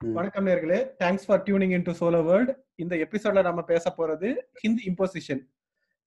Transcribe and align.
வணக்கம் 0.00 0.46
நேர்களே. 0.46 0.76
Thanks 1.00 1.24
for 1.26 1.42
tuning 1.42 1.72
in 1.76 1.82
to 1.82 1.92
Solo 1.98 2.20
World 2.24 2.50
இந்த 2.74 2.94
எபிசோட்ல 2.96 3.40
நம்ம 3.42 3.62
பேச 3.62 3.92
போறது 3.96 4.28
ஹிந்தி 4.52 4.82
இம்போசிஷன் 4.86 5.42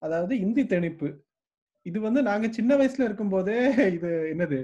அதாவது 0.01 0.33
இந்தி 0.39 0.63
திணிப்பு 0.63 1.09
இது 1.85 1.99
வந்து 2.01 2.21
நாங்க 2.21 2.47
சின்ன 2.47 2.71
வயசுல 2.75 3.07
இருக்கும்போதே 3.07 3.57
இது 3.97 4.09
என்னது? 4.33 4.59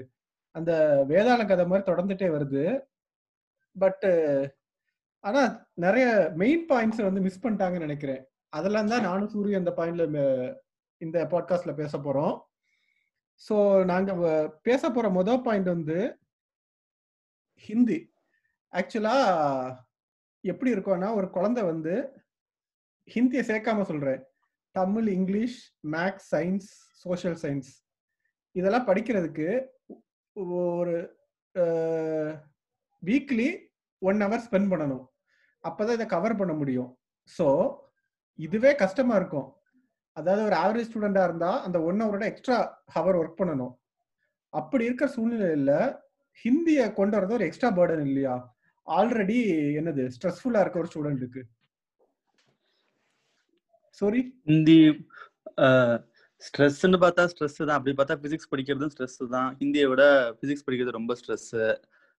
அந்த 0.54 0.72
வேதாள 1.08 1.46
கதை 1.48 1.66
மாதிரி 1.66 1.88
தொடர்ந்துட்டே 1.90 2.28
வருது. 2.36 2.64
பட் 3.76 4.06
ஆனா 5.24 5.42
நிறைய 5.74 6.06
மெயின் 6.36 6.66
பாயிண்ட்ஸ் 6.68 7.06
வந்து 7.08 7.20
மிஸ் 7.20 7.42
பண்ணிட்டாங்கன்னு 7.46 7.86
நினைக்கிறேன். 7.86 8.22
அதெல்லாம் 8.48 8.86
தான் 8.86 9.06
நானும் 9.10 9.28
சூரிய 9.28 9.62
அந்த 9.62 9.74
பாயிண்ட்ல 9.78 10.06
இந்த 10.98 11.18
பாட்காஸ்ட்ல 11.34 11.74
பேச 11.74 11.98
போறோம். 11.98 12.36
ஸோ 13.42 13.84
நாங்க 13.84 14.10
பேச 14.62 14.90
போற 14.90 15.08
மொதல் 15.08 15.44
பாயிண்ட் 15.48 15.74
வந்து 15.76 15.98
ஹிந்தி. 17.64 18.00
ஆக்சுவலா 18.78 19.14
எப்படி 20.44 20.70
இருக்கும்னா 20.74 21.08
ஒரு 21.18 21.28
குழந்தை 21.36 21.62
வந்து 21.70 21.94
ஹிந்தியை 23.14 23.42
சேர்க்காம 23.48 23.84
சொல்றேன். 23.90 24.20
Tamil 24.74 25.08
English 25.18 25.58
maths 25.94 26.28
science 26.34 26.68
social 27.04 27.38
science. 27.42 27.70
இதெல்லாம் 28.58 28.86
படிக்கிறதுக்கு 28.90 29.48
ஒரு 30.80 30.96
வீக்லி 33.02 33.48
ஒன் 34.02 34.22
ஹவர் 34.24 34.44
ஸ்பெண்ட் 34.46 34.70
பண்ணணும். 34.72 35.04
அப்பதான் 35.64 35.98
இதை 35.98 36.06
கவர் 36.14 36.38
பண்ண 36.40 36.52
முடியும். 36.60 36.90
ஸோ 37.36 37.46
இதுவே 38.38 38.70
கஷ்டமா 38.82 39.14
இருக்கும். 39.20 39.48
அதாவது 40.16 40.42
ஒரு 40.48 40.56
ஆவரேஜ் 40.62 40.88
ஸ்டூடெண்டா 40.88 41.24
இருந்தா 41.28 41.50
அந்த 41.66 41.78
ஒன் 41.88 42.00
ஹவரோட 42.02 42.24
எக்ஸ்ட்ரா 42.30 42.56
ஹவர் 42.94 43.18
ஒர்க் 43.20 43.40
பண்ணணும். 43.40 43.74
அப்படி 44.60 44.88
இருக்கிற 44.88 45.08
சூழ்நிலையில 45.16 45.74
ஹிந்தியை 46.44 46.86
கொண்டு 46.98 47.16
வரது 47.16 47.36
ஒரு 47.38 47.46
எக்ஸ்ட்ரா 47.48 47.70
பேர்டன் 47.78 48.06
இல்லையா? 48.08 48.36
ஆல்ரெடி 48.90 49.38
என்னது? 49.80 50.02
ஸ்ட்ரெஸ்ஃபுல்லா 50.16 50.60
இருக்க 50.62 50.82
ஒரு 50.82 50.90
ஸ்டூடெண்ட்டுக்கு 50.90 51.42
சாரி 54.00 54.20
ஹிந்தி 54.48 54.78
ஸ்ட்ரெஸ்ன்னு 56.42 56.98
பார்த்தா 57.02 57.22
ஸ்ட்ரெஸ் 57.32 57.58
தான். 57.60 57.76
அப்படி 57.78 57.92
பார்த்தா 57.96 58.14
பிசிக்ஸ் 58.22 58.50
படிக்கிறதும் 58.52 58.92
ஸ்ட்ரெஸ் 58.94 59.18
தான். 59.34 59.48
ஹிந்தியை 59.60 59.86
விட 59.92 60.02
பிசிக்ஸ் 60.40 60.64
படிக்கிறது 60.66 60.98
ரொம்ப 60.98 61.14
ஸ்ட்ரெஸ் 61.14 61.50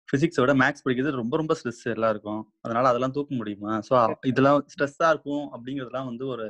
பிசிக்ஸை 0.09 0.42
விட 0.44 0.53
மேக்ஸ் 0.61 0.83
படிக்கிறது 0.86 1.22
ரொம்ப 1.22 1.36
ரொம்ப 1.38 1.53
ஸ்ட்ரெஸ் 1.59 1.83
எல்லாருக்கும். 1.95 2.42
அதனால 2.61 2.89
அதெல்லாம் 2.92 3.16
தூக்க 3.17 3.31
முடியுமா? 3.36 3.73
ஸோ 3.88 3.94
இதெல்லாம் 4.23 4.59
ஸ்ட்ரெஸ்ஸா 4.73 5.09
இருக்கும் 5.09 5.45
அப்படிங்கிறதுலாம் 5.55 6.09
வந்து 6.11 6.25
ஒரு 6.27 6.47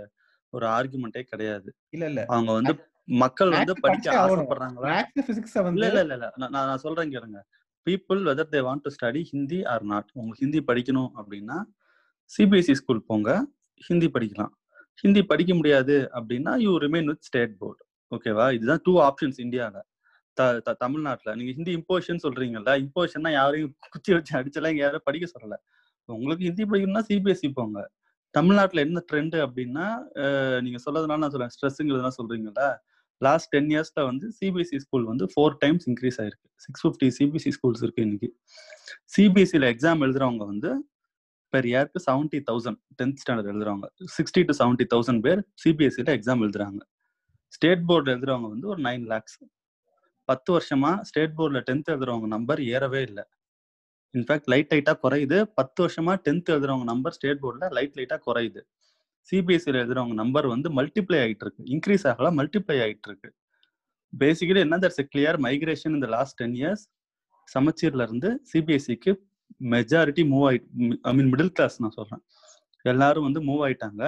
ஒரு 0.54 0.66
ஆர்குமெண்டே 0.68 1.22
கிடையாது. 1.24 1.70
இல்ல 1.90 2.06
இல்ல. 2.06 2.22
அவங்க 2.34 2.52
வந்து 2.52 2.74
மக்கள் 3.18 3.56
வந்து 3.58 3.74
படிக்க. 3.86 4.08
ஆசைப்படுறாங்களா? 4.24 4.90
இல்ல 5.80 6.02
இல்ல 6.04 6.16
இல்ல. 6.18 6.28
நான் 6.38 6.68
நான் 6.70 6.84
சொல்றேன் 6.86 7.14
கேளுங்க. 7.16 7.40
People 7.88 8.20
whether 8.30 8.50
they 8.54 8.60
want 8.68 8.84
to 8.86 8.92
study 8.96 9.22
Hindi 9.34 9.60
or 9.74 9.86
not 9.92 10.10
உங்களுக்கு 10.18 10.44
ஹிந்தி 10.46 10.62
படிக்கணும் 10.70 11.12
அப்படின்னா 11.20 11.58
சிபிஎஸ்சி 12.32 12.76
ஸ்கூல் 12.82 13.02
போங்க 13.10 13.30
ஹிந்தி 13.82 14.08
படிக்கலாம். 14.16 14.52
ஹிந்தி 15.04 15.22
படிக்க 15.32 15.52
முடியாது 15.60 15.96
அப்படின்னா 16.18 16.52
you 16.66 16.72
remain 16.86 17.08
with 17.12 17.26
state 17.30 17.54
board 17.62 17.82
ஓகேவா 18.12 18.46
இதுதான் 18.56 18.82
டூ 18.88 18.94
ஆப்ஷன்ஸ் 19.08 19.40
இந்தியாவில் 19.46 19.86
த 20.38 20.42
த 20.68 20.74
தமிழ்நாட்டில். 20.84 21.32
நீங்க 21.38 21.52
ஹிந்தி 21.58 21.72
இம்போஷன் 21.80 22.22
சொல்றீங்கல்ல 22.26 22.72
இம்போஷன்னா 22.84 23.32
யாரையும் 23.40 23.72
குச்சி 23.94 24.12
வச்சு 24.18 24.34
அடிச்செல்லாம் 24.40 24.74
இங்கே 24.74 24.84
யாரும் 24.86 25.08
படிக்க 25.10 25.26
சொல்லல. 25.34 25.56
உங்களுக்கு 26.10 26.46
ஹிந்தி 26.50 26.64
படிக்கணும்னா 26.70 27.04
சிபிஎஸ்சி 27.10 27.50
போங்க. 27.60 27.80
தமிழ்நாட்டில் 28.36 28.84
என்ன 28.86 29.00
ட்ரெண்டு 29.10 29.38
அப்படின்னா 29.46 29.86
நீங்கள் 30.16 30.62
நீங்க 30.66 30.80
சொல்லதுனால 30.86 31.22
நான் 31.24 31.34
சொல்றேன் 31.36 31.54
ஸ்ட்ரெஸ்ஸுங்கிறதுலாம் 31.56 32.18
சொல்றீங்கல்ல 32.20 32.64
லாஸ்ட் 33.22 33.50
டென் 33.50 33.68
இயர்ஸ்ல 33.68 34.04
வந்து 34.10 34.34
சிபிஎஸ்சி 34.40 34.78
ஸ்கூல் 34.78 35.04
வந்து 35.04 35.26
ஃபோர் 35.34 35.56
டைம்ஸ் 35.58 35.90
இன்க்ரீஸ் 35.90 36.20
ஆயிருக்கு. 36.22 36.48
சிக்ஸ் 36.56 36.84
ஃபிஃப்டி 36.86 37.10
சிபிஎஸ்சி 37.20 37.52
ஸ்கூல்ஸ் 37.58 37.84
இருக்கு 37.88 38.02
இன்னைக்கு. 38.02 38.30
சிபிஎஸ்சியில் 39.16 39.68
எக்ஸாம் 39.74 40.04
எழுதுறவங்க 40.08 40.46
வந்து 40.54 40.72
பெர் 41.54 41.68
இயர்க்கு 41.72 42.00
செவன்ட்டி 42.12 42.40
தௌசண்ட் 42.52 42.80
டென்த் 43.02 43.22
ஸ்டாண்டர்ட் 43.24 43.52
எழுதுறவங்க. 43.54 43.88
சிக்ஸ்டி 44.18 44.44
டு 44.48 44.54
செவன்ட்டி 44.62 44.88
தௌசண்ட் 44.96 45.22
பேர் 45.22 45.42
சிபிஎஸ்சியில் 45.64 46.12
எக்ஸாம் 46.18 46.44
எழுதுறாங்க. 46.46 46.82
ஸ்டேட் 47.48 47.86
போர்டு 47.86 48.12
எழுதுறவங்க 48.12 48.50
வந்து 48.50 48.68
ஒரு 48.68 48.82
நைன் 48.82 49.06
லேக்ஸ் 49.06 49.38
பத்து 50.30 50.50
வருஷமா 50.58 50.92
ஸ்டேட் 51.02 51.34
போர்டில் 51.38 51.64
டென்த் 51.70 51.90
எழுதுறவங்க 51.94 52.28
நம்பர் 52.36 52.60
ஏறவே 52.64 53.02
இல்லை. 53.02 53.24
இன்ஃபேக்ட் 54.18 54.50
லைட் 54.52 54.72
லைட்டாக 54.74 54.98
குறையுது. 55.04 55.38
பத்து 55.56 55.80
வருஷமா 55.86 56.14
டென்த் 56.28 56.50
எழுதுறவங்க 56.54 56.84
நம்பர் 56.84 57.16
ஸ்டேட் 57.18 57.42
போர்டில் 57.42 57.74
லைட் 57.78 57.98
லைட்டாக 58.00 58.20
குறையுது. 58.28 58.62
சிபிஎஸ்சியில் 59.30 59.80
எழுதுறவங்க 59.82 60.16
நம்பர் 60.24 60.48
வந்து 60.54 60.70
மல்டிப்ளை 60.78 61.20
ஆகிட்டு 61.24 61.46
இருக்கு 61.46 61.64
இன்க்ரீஸ் 61.76 62.06
ஆகலாம் 62.12 62.38
மல்டிப்ளை 62.40 62.78
ஆகிட்டு 62.86 63.08
இருக்கு 63.10 63.30
பேசிக்கலி 64.14 64.62
என்ன 64.66 64.78
தட்ஸ் 64.84 65.04
கிளியர் 65.12 65.38
மைக்ரேஷன் 65.46 65.96
இந்த 65.98 66.08
லாஸ்ட் 66.16 66.38
டென் 66.42 66.56
இயர்ஸ் 66.62 66.84
சமச்சீர்ல 67.48 68.06
இருந்து 68.08 68.30
சிபிஎஸ்சிக்கு 68.52 69.12
மெஜாரிட்டி 69.74 70.24
மூவ் 70.34 70.46
ஆயிட்டு 70.50 70.68
ஐ 71.10 71.14
மீன் 71.18 71.32
மிடில் 71.34 71.54
கிளாஸ் 71.58 71.76
நான் 71.84 71.96
சொல்றேன். 72.00 72.22
எல்லாரும் 72.86 73.26
வந்து 73.28 73.42
மூவ் 73.48 73.62
ஆயிட்டாங்க. 73.66 74.04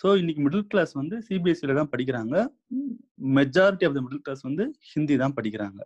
ஸோ 0.00 0.08
இன்னைக்கு 0.20 0.40
மிடில் 0.46 0.66
கிளாஸ் 0.72 0.92
வந்து 1.00 1.16
சிபிஎஸ்சியில 1.28 1.76
தான் 1.78 1.90
படிக்கிறாங்க. 1.92 2.34
Majority 3.38 3.86
of 3.88 3.96
the 3.98 4.00
middle 4.06 4.24
class 4.26 4.42
வந்து 4.48 4.64
ஹிந்தி 4.90 5.14
தான் 5.22 5.34
படிக்கிறாங்க. 5.38 5.80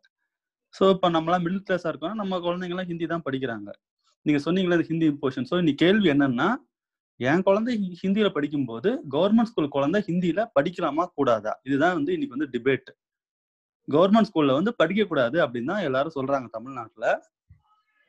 ஸோ 0.74 0.84
இப்போ 0.94 1.08
நம்மளாம் 1.16 1.44
மிடில் 1.46 1.64
கிளாஸாக 1.68 1.92
இருக்கோம்னா 1.92 2.18
நம்ம 2.22 2.40
குழந்தைங்கலாம் 2.46 2.88
ஹிந்தி 2.90 3.06
தான் 3.12 3.24
படிக்கிறாங்க. 3.28 3.68
நீங்க 4.26 4.40
சொன்னீங்களே 4.46 4.86
ஹிந்தி 4.90 5.06
இம்போஷன் 5.12 5.46
ஸோ 5.50 5.56
இன்னைக்கு 5.62 5.82
கேள்வி 5.84 6.08
என்னன்னா 6.14 6.48
என் 7.20 7.42
குழந்தை 7.46 7.72
ஹிந்தியில 8.02 8.28
படிக்கும்போது 8.34 8.90
கவர்மெண்ட் 9.14 9.50
ஸ்கூல் 9.50 9.74
குழந்தை 9.76 9.98
ஹிந்தியில 10.06 10.40
படிக்கலாமா 10.56 11.04
கூடாதா? 11.18 11.52
இதுதான் 11.68 11.96
வந்து 11.98 12.12
இன்னைக்கு 12.16 12.36
வந்து 12.36 12.48
டிபேட் 12.54 12.88
கவர்மெண்ட் 13.88 14.28
ஸ்கூல்ல 14.28 14.54
வந்து 14.58 14.72
படிக்க 14.80 15.02
கூடாது 15.04 15.36
அப்படின்னு 15.44 15.70
தான் 15.72 15.86
எல்லாரும் 15.88 16.16
சொல்றாங்க 16.18 16.48
தமிழ்நாட்டுல. 16.56 17.06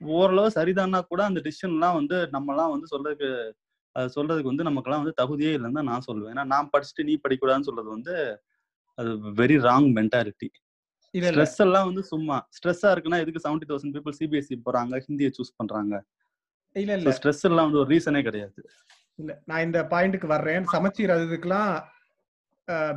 ஓரளவு 0.01 0.55
சரிதான்னா 0.57 1.00
கூட 1.11 1.21
அந்த 1.29 1.39
டிசிஷன்லாம் 1.47 1.97
வந்து 2.00 2.17
நம்மலாம் 2.35 2.71
வந்து 2.75 2.88
சொல்றதுக்கு 2.94 3.29
அது 3.95 4.09
சொல்றதுக்கு 4.16 4.51
வந்து 4.51 4.67
நமக்கெல்லாம் 4.69 5.03
வந்து 5.03 5.19
தகுதியே 5.21 5.51
இல்லைன்னு 5.57 5.79
தான் 5.79 5.89
நான் 5.91 6.07
சொல்லுவேன். 6.07 6.31
ஏன்னா 6.33 6.45
நான் 6.53 6.71
படிச்சுட்டு 6.73 7.05
நீ 7.09 7.16
படிக்கூடாதுன்னு 7.25 7.67
சொல்றது 7.69 7.89
வந்து 7.97 8.13
அது 8.97 9.11
வெரி 9.41 9.57
ராங் 9.67 9.89
மென்டாலிட்டி 10.00 10.50
ஸ்ட்ரெஸ் 11.13 11.59
எல்லாம் 11.66 11.88
வந்து 11.89 12.03
சும்மா 12.11 12.35
ஸ்ட்ரெஸ்ஸா 12.57 12.89
இருக்குன்னா 12.94 13.19
எதுக்கு 13.23 13.44
செவன்டி 13.45 13.67
தௌசண்ட் 13.71 13.95
பீப்புள் 13.95 14.16
சிபிஎஸ்சி 14.19 14.57
போறாங்க 14.67 15.01
ஹிந்தியை 15.07 15.31
சூஸ் 15.38 15.57
பண்றாங்க? 15.57 15.94
இல்ல 16.75 16.91
இல்ல. 16.97 17.11
ஸ்ட்ரெஸ் 17.17 17.44
எல்லாம் 17.50 17.67
வந்து 17.67 17.81
ஒரு 17.81 17.89
ரீசனே 17.94 18.21
கிடையாது. 18.27 18.61
இல்ல 19.19 19.31
நான் 19.49 19.66
இந்த 19.67 19.79
பாயிண்ட்டுக்கு 19.91 20.27
வர்றேன். 20.35 20.63
சமச்சீர் 20.73 21.13
அதுக்கெல்லாம் 21.16 21.72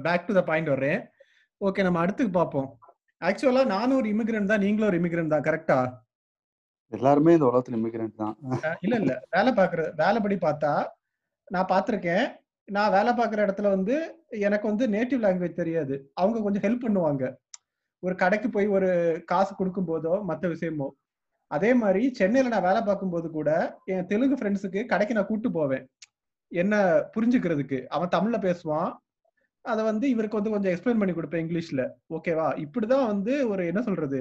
பேக் 0.06 0.26
டு 0.28 0.34
த 0.38 0.42
பாயிண்ட் 0.50 0.72
வர்றேன். 0.75 1.00
ஓகே 1.60 1.84
நம்ம 1.86 2.00
அடுத்துக்கு 2.04 2.32
பார்ப்போம். 2.41 2.69
ஆக்சுவலா 3.22 3.64
நானும் 3.75 3.98
ஒரு 4.00 4.08
இமிகிரண்ட் 4.14 4.50
தான் 4.53 4.64
நீங்களும் 4.64 4.88
ஒரு 4.91 4.98
இமிகிரண்ட் 5.00 5.34
தான் 5.34 5.47
கரெக்டா 5.48 5.78
எல்லாருமே 6.92 7.34
இந்த 7.36 7.47
உலகத்துல 7.50 7.78
இமிகிரண்ட் 7.78 8.20
தான். 8.22 8.34
இல்ல 8.84 8.94
இல்ல. 9.03 9.12
வேலை 9.34 9.50
பாக்குற 9.58 9.82
வேலைப்படி 10.03 10.36
பார்த்தா 10.47 10.72
நான் 11.48 11.70
பார்த்திருக்கேன். 11.72 12.26
நான் 12.69 12.92
வேலை 12.97 13.12
பார்க்குற 13.19 13.41
இடத்துல 13.47 13.70
வந்து 13.76 13.94
எனக்கு 14.47 14.66
வந்து 14.70 14.84
நேட்டிவ் 14.94 15.24
லாங்குவேஜ் 15.24 15.60
தெரியாது. 15.62 15.94
அவங்க 16.20 16.42
கொஞ்சம் 16.44 16.64
ஹெல்ப் 16.66 16.84
பண்ணுவாங்க. 16.84 17.24
ஒரு 18.03 18.14
கடைக்கு 18.22 18.48
போய் 18.56 18.69
ஒரு 18.76 18.88
காசு 19.32 19.53
கொடுக்கும் 19.58 19.91
போதோ 19.91 20.14
மற்ற 20.30 20.44
விஷயமோ. 20.54 20.88
அதே 21.54 21.70
மாதிரி 21.82 22.03
சென்னையில 22.19 22.53
நான் 22.53 22.66
வேலை 22.69 22.81
பார்க்கும்போது 22.88 23.28
கூட 23.38 23.50
என் 23.92 24.09
தெலுங்கு 24.12 24.37
ஃப்ரெண்ட்ஸுக்கு 24.38 24.81
கடைக்கு 24.92 25.16
நான் 25.19 25.31
கூட்டு 25.31 25.48
போவேன். 25.59 25.84
என்ன 26.53 26.75
புரிஞ்சுக்கிறதுக்கு. 27.15 27.78
அவன் 27.94 28.15
தமிழ்ல 28.16 28.38
பேசுவான். 28.47 28.91
அதை 29.65 29.82
வந்து 29.91 30.06
இவருக்கு 30.15 30.38
வந்து 30.38 30.53
கொஞ்சம் 30.54 30.72
எக்ஸ்பிளைன் 30.72 31.00
பண்ணி 31.00 31.15
கொடுப்பேன் 31.16 31.42
இங்கிலீஷ்ல. 31.44 31.82
ஓகேவா 32.16 32.48
இப்படிதான் 32.65 33.06
வந்து 33.12 33.34
ஒரு 33.53 33.62
என்ன 33.70 33.82
சொல்றது? 33.88 34.20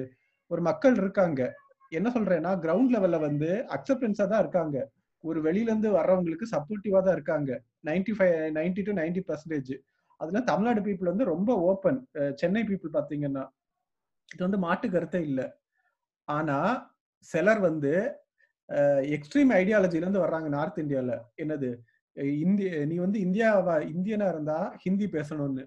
ஒரு 0.52 0.62
மக்கள் 0.70 0.96
இருக்காங்க. 1.02 1.42
என்ன 1.92 2.10
சொல்றேன்னா 2.16 2.52
கிரவுண்ட் 2.64 2.94
லெவல்ல 2.96 3.18
வந்து 3.28 3.50
அக்செப்டன்ஸா 3.76 4.26
தான் 4.32 4.44
இருக்காங்க. 4.44 4.78
ஒரு 5.24 5.40
வெளியில 5.48 5.72
இருந்து 5.72 5.90
வர்றவங்களுக்கு 5.98 6.46
சப்போர்ட்டிவா 6.54 7.00
தான் 7.08 7.16
இருக்காங்க. 7.18 7.52
Ninety 7.90 8.14
five 8.18 8.34
ninety 8.58 8.82
to 8.88 8.94
ninety 9.02 9.22
percentage 9.30 9.74
அதுல 10.22 10.42
தமிழ்நாடு 10.50 10.82
பீப்புள் 10.88 11.12
வந்து 11.12 11.26
ரொம்ப 11.34 11.52
ஓப்பன் 11.70 12.00
சென்னை 12.42 12.64
பீப்புள் 12.70 12.96
பாத்தீங்கன்னா 12.98 13.44
இது 14.34 14.42
வந்து 14.48 14.60
மாட்டு 14.66 14.88
கருத்தே 14.96 15.22
இல்லை. 15.30 15.46
ஆனா 16.28 16.58
சிலர் 17.32 17.62
வந்து 17.68 17.94
எக்ஸ்ட்ரீம் 19.16 19.52
ஐடியாலஜில 19.60 20.02
இருந்து 20.02 20.24
வர்றாங்க 20.24 20.48
நார்த் 20.56 20.80
இந்தியால. 20.80 21.12
என்னது? 21.44 21.70
இந்திய 22.40 22.86
நீ 22.90 22.96
வந்து 23.04 23.20
இந்தியாவா 23.20 23.76
இந்தியனா 23.94 24.28
இருந்தா 24.34 24.58
ஹிந்தி 24.84 25.06
பேசணும்னு. 25.16 25.64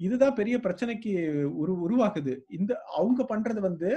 இதுதான் 0.00 0.36
பெரிய 0.38 0.56
பிரச்சனைக்கு 0.58 1.12
உரு 1.62 1.72
உருவாக்குது. 1.86 2.34
இந்த 2.58 2.72
அவங்க 2.98 3.20
பண்றது 3.32 3.60
வந்து 3.68 3.90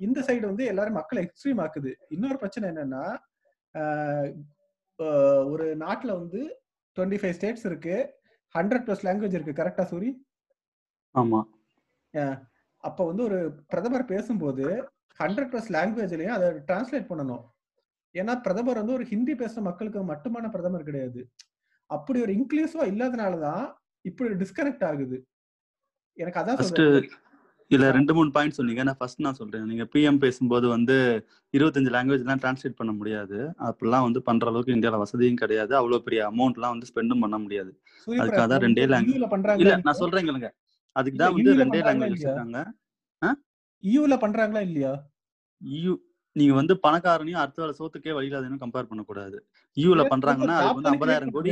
இந்த 0.00 0.18
சைடு 0.20 0.44
வந்து 0.50 0.64
எல்லாரும் 0.64 0.98
மக்களை 0.98 1.22
எக்ஸ்ட்ரீம் 1.24 1.62
ஆக்குது. 1.64 1.92
இன்னொரு 2.08 2.36
பிரச்சனை 2.36 2.70
என்னன்னா 2.70 3.04
ஒரு 5.52 5.66
நாட்டுல 5.76 6.10
வந்து 6.20 6.40
டுவெண்ட்டி 6.96 7.18
ஃபைவ் 7.20 7.36
ஸ்டேட்ஸ் 7.38 7.66
இருக்கு. 7.70 7.96
ஹண்ட்ரட் 8.54 8.84
ப்ளஸ் 8.86 9.04
லாங்குவேஜ் 9.06 9.36
இருக்கு. 9.38 9.58
கரெக்டா 9.60 9.84
சூரி? 9.92 10.10
ஆமா. 11.14 11.40
அப்ப 12.84 13.00
வந்து 13.06 13.22
ஒரு 13.22 13.38
பிரதமர் 13.66 14.10
பேசும்போது 14.12 14.66
ஹண்ட்ரட் 15.20 15.50
ப்ளஸ் 15.52 15.70
லாங்குவேஜ்லயும் 15.76 16.36
அதை 16.36 16.46
டிரான்ஸ்லேட் 16.68 17.10
பண்ணணும். 17.10 17.42
ஏன்னா 18.14 18.34
பிரதமர் 18.44 18.80
வந்து 18.80 18.96
ஒரு 18.98 19.04
ஹிந்தி 19.12 19.34
பேசுற 19.42 19.60
மக்களுக்கு 19.68 20.00
மட்டுமான 20.12 20.50
பிரதமர் 20.54 20.88
கிடையாது. 20.88 21.20
அப்படி 21.90 22.18
ஒரு 22.24 22.32
இன்க்ளூசிவா 22.38 22.84
இல்லாதனாலதான் 22.92 23.64
இப்படி 24.08 24.34
டிஸ்கனெக்ட் 24.42 24.84
ஆகுது. 24.90 25.16
எனக்கு 26.18 26.40
அதான் 26.40 26.58
சொல்றேன். 26.60 27.06
இல்ல 27.70 27.86
ரெண்டு 27.96 28.12
மூணு 28.16 28.30
பாயிண்ட் 28.30 28.56
சொன்னீங்க. 28.56 28.82
நான் 28.82 28.98
ஃபர்ஸ்ட் 28.98 29.22
நான் 29.26 29.38
சொல்றேன். 29.38 29.64
நீங்க 29.70 29.84
பிஎம் 29.92 30.20
பேசும்போது 30.24 30.66
வந்து 30.74 30.96
இருபத்தஞ்சு 31.56 31.92
லாங்குவேஜ் 31.94 32.24
எல்லாம் 32.24 32.42
டிரான்ஸ்லேட் 32.42 32.76
பண்ண 32.80 32.92
முடியாது. 32.98 33.38
அப்படிலாம் 33.68 34.06
வந்து 34.06 34.20
பண்ற 34.28 34.48
அளவுக்கு 34.50 34.74
இந்தியால 34.76 34.98
வசதியும் 35.04 35.40
கிடையாது. 35.42 35.72
அவ்வளவு 35.80 36.04
பெரிய 36.06 36.20
அமௌண்ட் 36.30 36.58
எல்லாம் 36.58 36.74
வந்து 36.74 36.90
ஸ்பெண்டும் 36.90 37.22
பண்ண 37.24 37.38
முடியாது. 37.44 37.72
அதுக்காக 38.06 38.58
ரெண்டே 38.66 38.86
லாங்குவேஜ் 38.94 39.60
இல்ல 39.62 39.76
நான் 39.88 40.00
சொல்றேன் 40.02 40.28
கேளுங்க. 40.28 40.50
அதுக்கு 40.96 41.20
தான் 41.22 41.34
வந்து 41.36 41.54
ரெண்டே 41.62 41.80
லாங்குவேஜ் 41.88 42.14
இல்லையா? 42.14 42.34
வச்சிருக்காங்க 42.34 42.60
யூல 43.84 44.14
பண்றாங்களா 44.20 44.60
இல்லையா? 44.60 44.92
யூ 45.80 45.92
நீங்க 46.36 46.54
வந்து 46.54 46.74
பணக்காரனையும் 46.84 47.40
அடுத்த 47.42 47.62
வேலை 47.62 47.74
சோத்துக்கே 47.78 48.12
வழி 48.12 48.28
இல்லாதவனையும் 48.28 48.64
கம்பேர் 48.64 48.88
பண்ணக்கூடாது. 48.90 49.36
யூல 49.76 50.00
Create 50.00 50.12
பண்றாங்கன்னா 50.12 50.56
அதுக்கு 50.58 50.78
வந்து 50.78 50.92
ஐம்பதாயிரம் 50.92 51.34
கோடி 51.36 51.50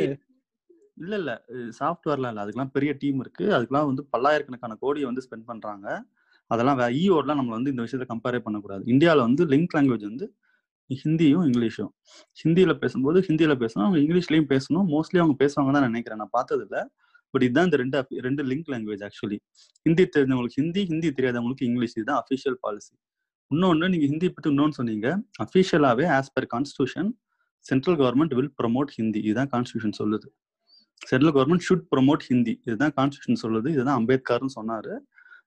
இல்ல 0.96 1.14
இல்ல. 1.16 1.32
சாஃப்ட்வேர்லாம் 1.78 2.32
இல்ல. 2.32 2.42
அதுக்கெல்லாம் 2.44 2.72
பெரிய 2.72 2.92
டீம் 2.92 3.20
இருக்கு. 3.20 3.44
அதுக்கெல்லாம் 3.56 3.88
வந்து 3.90 4.02
பல்லாயிரக்கணக்கான 4.10 4.76
கோடி 4.80 5.04
வந்து 5.04 5.22
ஸ்பெண்ட் 5.26 5.46
பண்றாங்க. 5.46 5.86
அதெல்லாம் 6.50 6.80
ஈஓடலாம் 7.00 7.38
நம்ம 7.40 7.52
வந்து 7.52 7.70
இந்த 7.70 7.82
விஷயத்த 7.82 8.06
கம்பேரே 8.10 8.38
பண்ணக்கூடாது. 8.38 8.82
இந்தியாவில் 8.86 9.26
வந்து 9.28 9.46
லிங்க் 9.46 9.74
லாங்குவேஜ் 9.76 10.08
வந்து 10.10 10.26
ஹிந்தியும் 10.90 11.44
இங்கிலீஷும். 11.48 11.92
ஹிந்தியில 12.38 12.72
பேசும்போது 12.74 13.18
ஹிந்தியில 13.20 13.54
பேசணும் 13.62 13.84
அவங்க 13.86 13.98
இங்கிலீஷ்லயும் 13.98 14.50
பேசணும். 14.52 14.86
மோஸ்ட்லி 14.94 15.18
அவங்க 15.22 15.36
பேசுவாங்க 15.44 15.72
தான் 15.72 15.88
நினைக்கிறேன். 15.90 16.18
நான் 16.18 16.34
பார்த்தது 16.38 16.64
இல்ல 16.68 16.78
பட் 17.32 17.44
இதுதான் 17.46 17.66
இந்த 17.68 17.78
ரெண்டு 17.82 17.98
ரெண்டு 18.26 18.42
லிங்க் 18.50 18.68
லாங்குவேஜ் 18.72 19.02
ஆக்சுவலி 19.08 19.38
ஹிந்தி 19.86 20.04
தெரிஞ்சவங்களுக்கு 20.16 20.58
ஹிந்தி 20.60 20.82
ஹிந்தி 20.90 21.10
தெரியாதவங்களுக்கு 21.18 21.66
இங்கிலீஷ். 21.70 21.96
இதுதான் 21.98 22.20
அஃபிஷியல் 22.22 22.58
பாலிசி 22.64 22.94
இன்னொன்னு 23.50 23.88
நீங்க 23.92 24.06
ஹிந்தி 24.12 24.28
பத்தி 24.34 24.48
இன்னொன்னு 24.50 24.76
சொன்னீங்க. 24.78 25.08
அஃபிஷியலாவே 25.44 26.06
as 26.18 26.30
per 26.36 26.46
constitution 26.54 27.10
central 27.66 27.96
government 28.02 28.32
will 28.38 28.52
promote 28.60 28.92
Hindi. 28.98 29.20
இதுதான் 29.28 29.50
கான்ஸ்டியூஷன் 29.54 29.96
சொல்லுது. 29.98 30.28
Central 31.10 31.34
government 31.36 31.64
should 31.68 31.84
promote 31.92 32.22
Hindi. 32.28 32.54
இதுதான் 32.66 32.94
கான்ஸ்டியூஷன் 32.98 33.40
சொல்லுது. 33.44 33.68
இதுதான் 33.76 33.98
அம்பேத்கர்னு 34.00 34.52
சொன்னாரு. 34.58 34.94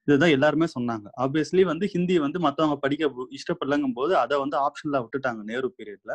இதுதான் 0.07 0.33
எல்லாருமே 0.35 0.67
சொன்னாங்க. 0.75 1.05
ஆப்வியஸ்லி 1.23 1.63
வந்து 1.69 1.85
ஹிந்தி 1.93 2.15
வந்து 2.25 2.39
மத்தவங்க 2.45 2.75
படிக்க 2.83 3.27
இஷ்டப்படலங்கும் 3.37 3.95
போது 3.99 4.13
அதை 4.23 4.35
வந்து 4.43 4.57
ஆப்ஷன்ல 4.65 4.99
விட்டுட்டாங்க 5.03 5.41
நேரு 5.51 5.69
பீரியட்ல 5.77 6.13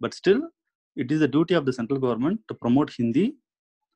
but 0.00 0.14
still 0.18 0.42
it 0.96 1.12
is 1.14 1.22
the 1.24 1.28
duty 1.34 1.54
of 1.58 1.66
the 1.68 1.74
central 1.78 2.00
government 2.04 2.40
to 2.48 2.56
promote 2.62 2.92
Hindi. 2.98 3.24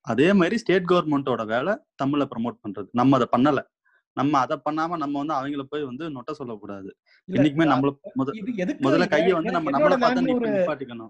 அதே 0.07 0.33
மாதிரி 0.33 0.57
ஸ்டேட் 0.59 0.89
கவர்மெண்ட்டோட 0.91 1.43
வேலை 1.47 1.73
தமிழை 1.97 2.27
ப்ரொமோட் 2.31 2.63
பண்றது. 2.65 2.89
நம்ம 2.93 3.17
அதை 3.17 3.29
பண்ணல. 3.33 3.61
நம்ம 4.17 4.39
அதை 4.39 4.57
பண்ணாம 4.65 4.97
நம்ம 4.97 5.15
வந்து 5.19 5.35
அவங்கள 5.35 5.63
போய் 5.63 5.85
வந்து 5.85 6.05
நொட்ட 6.11 6.31
சொல்லக்கூடாது. 6.33 6.91
என்னைக்குமே 7.29 7.67
நம்மள 7.67 7.91
முதல்ல 8.87 9.07
கையை 9.09 9.33
வந்து 9.33 9.53
நம்ம 9.53 9.71
நம்மள 9.71 9.97
பார்த்தா 9.97 10.23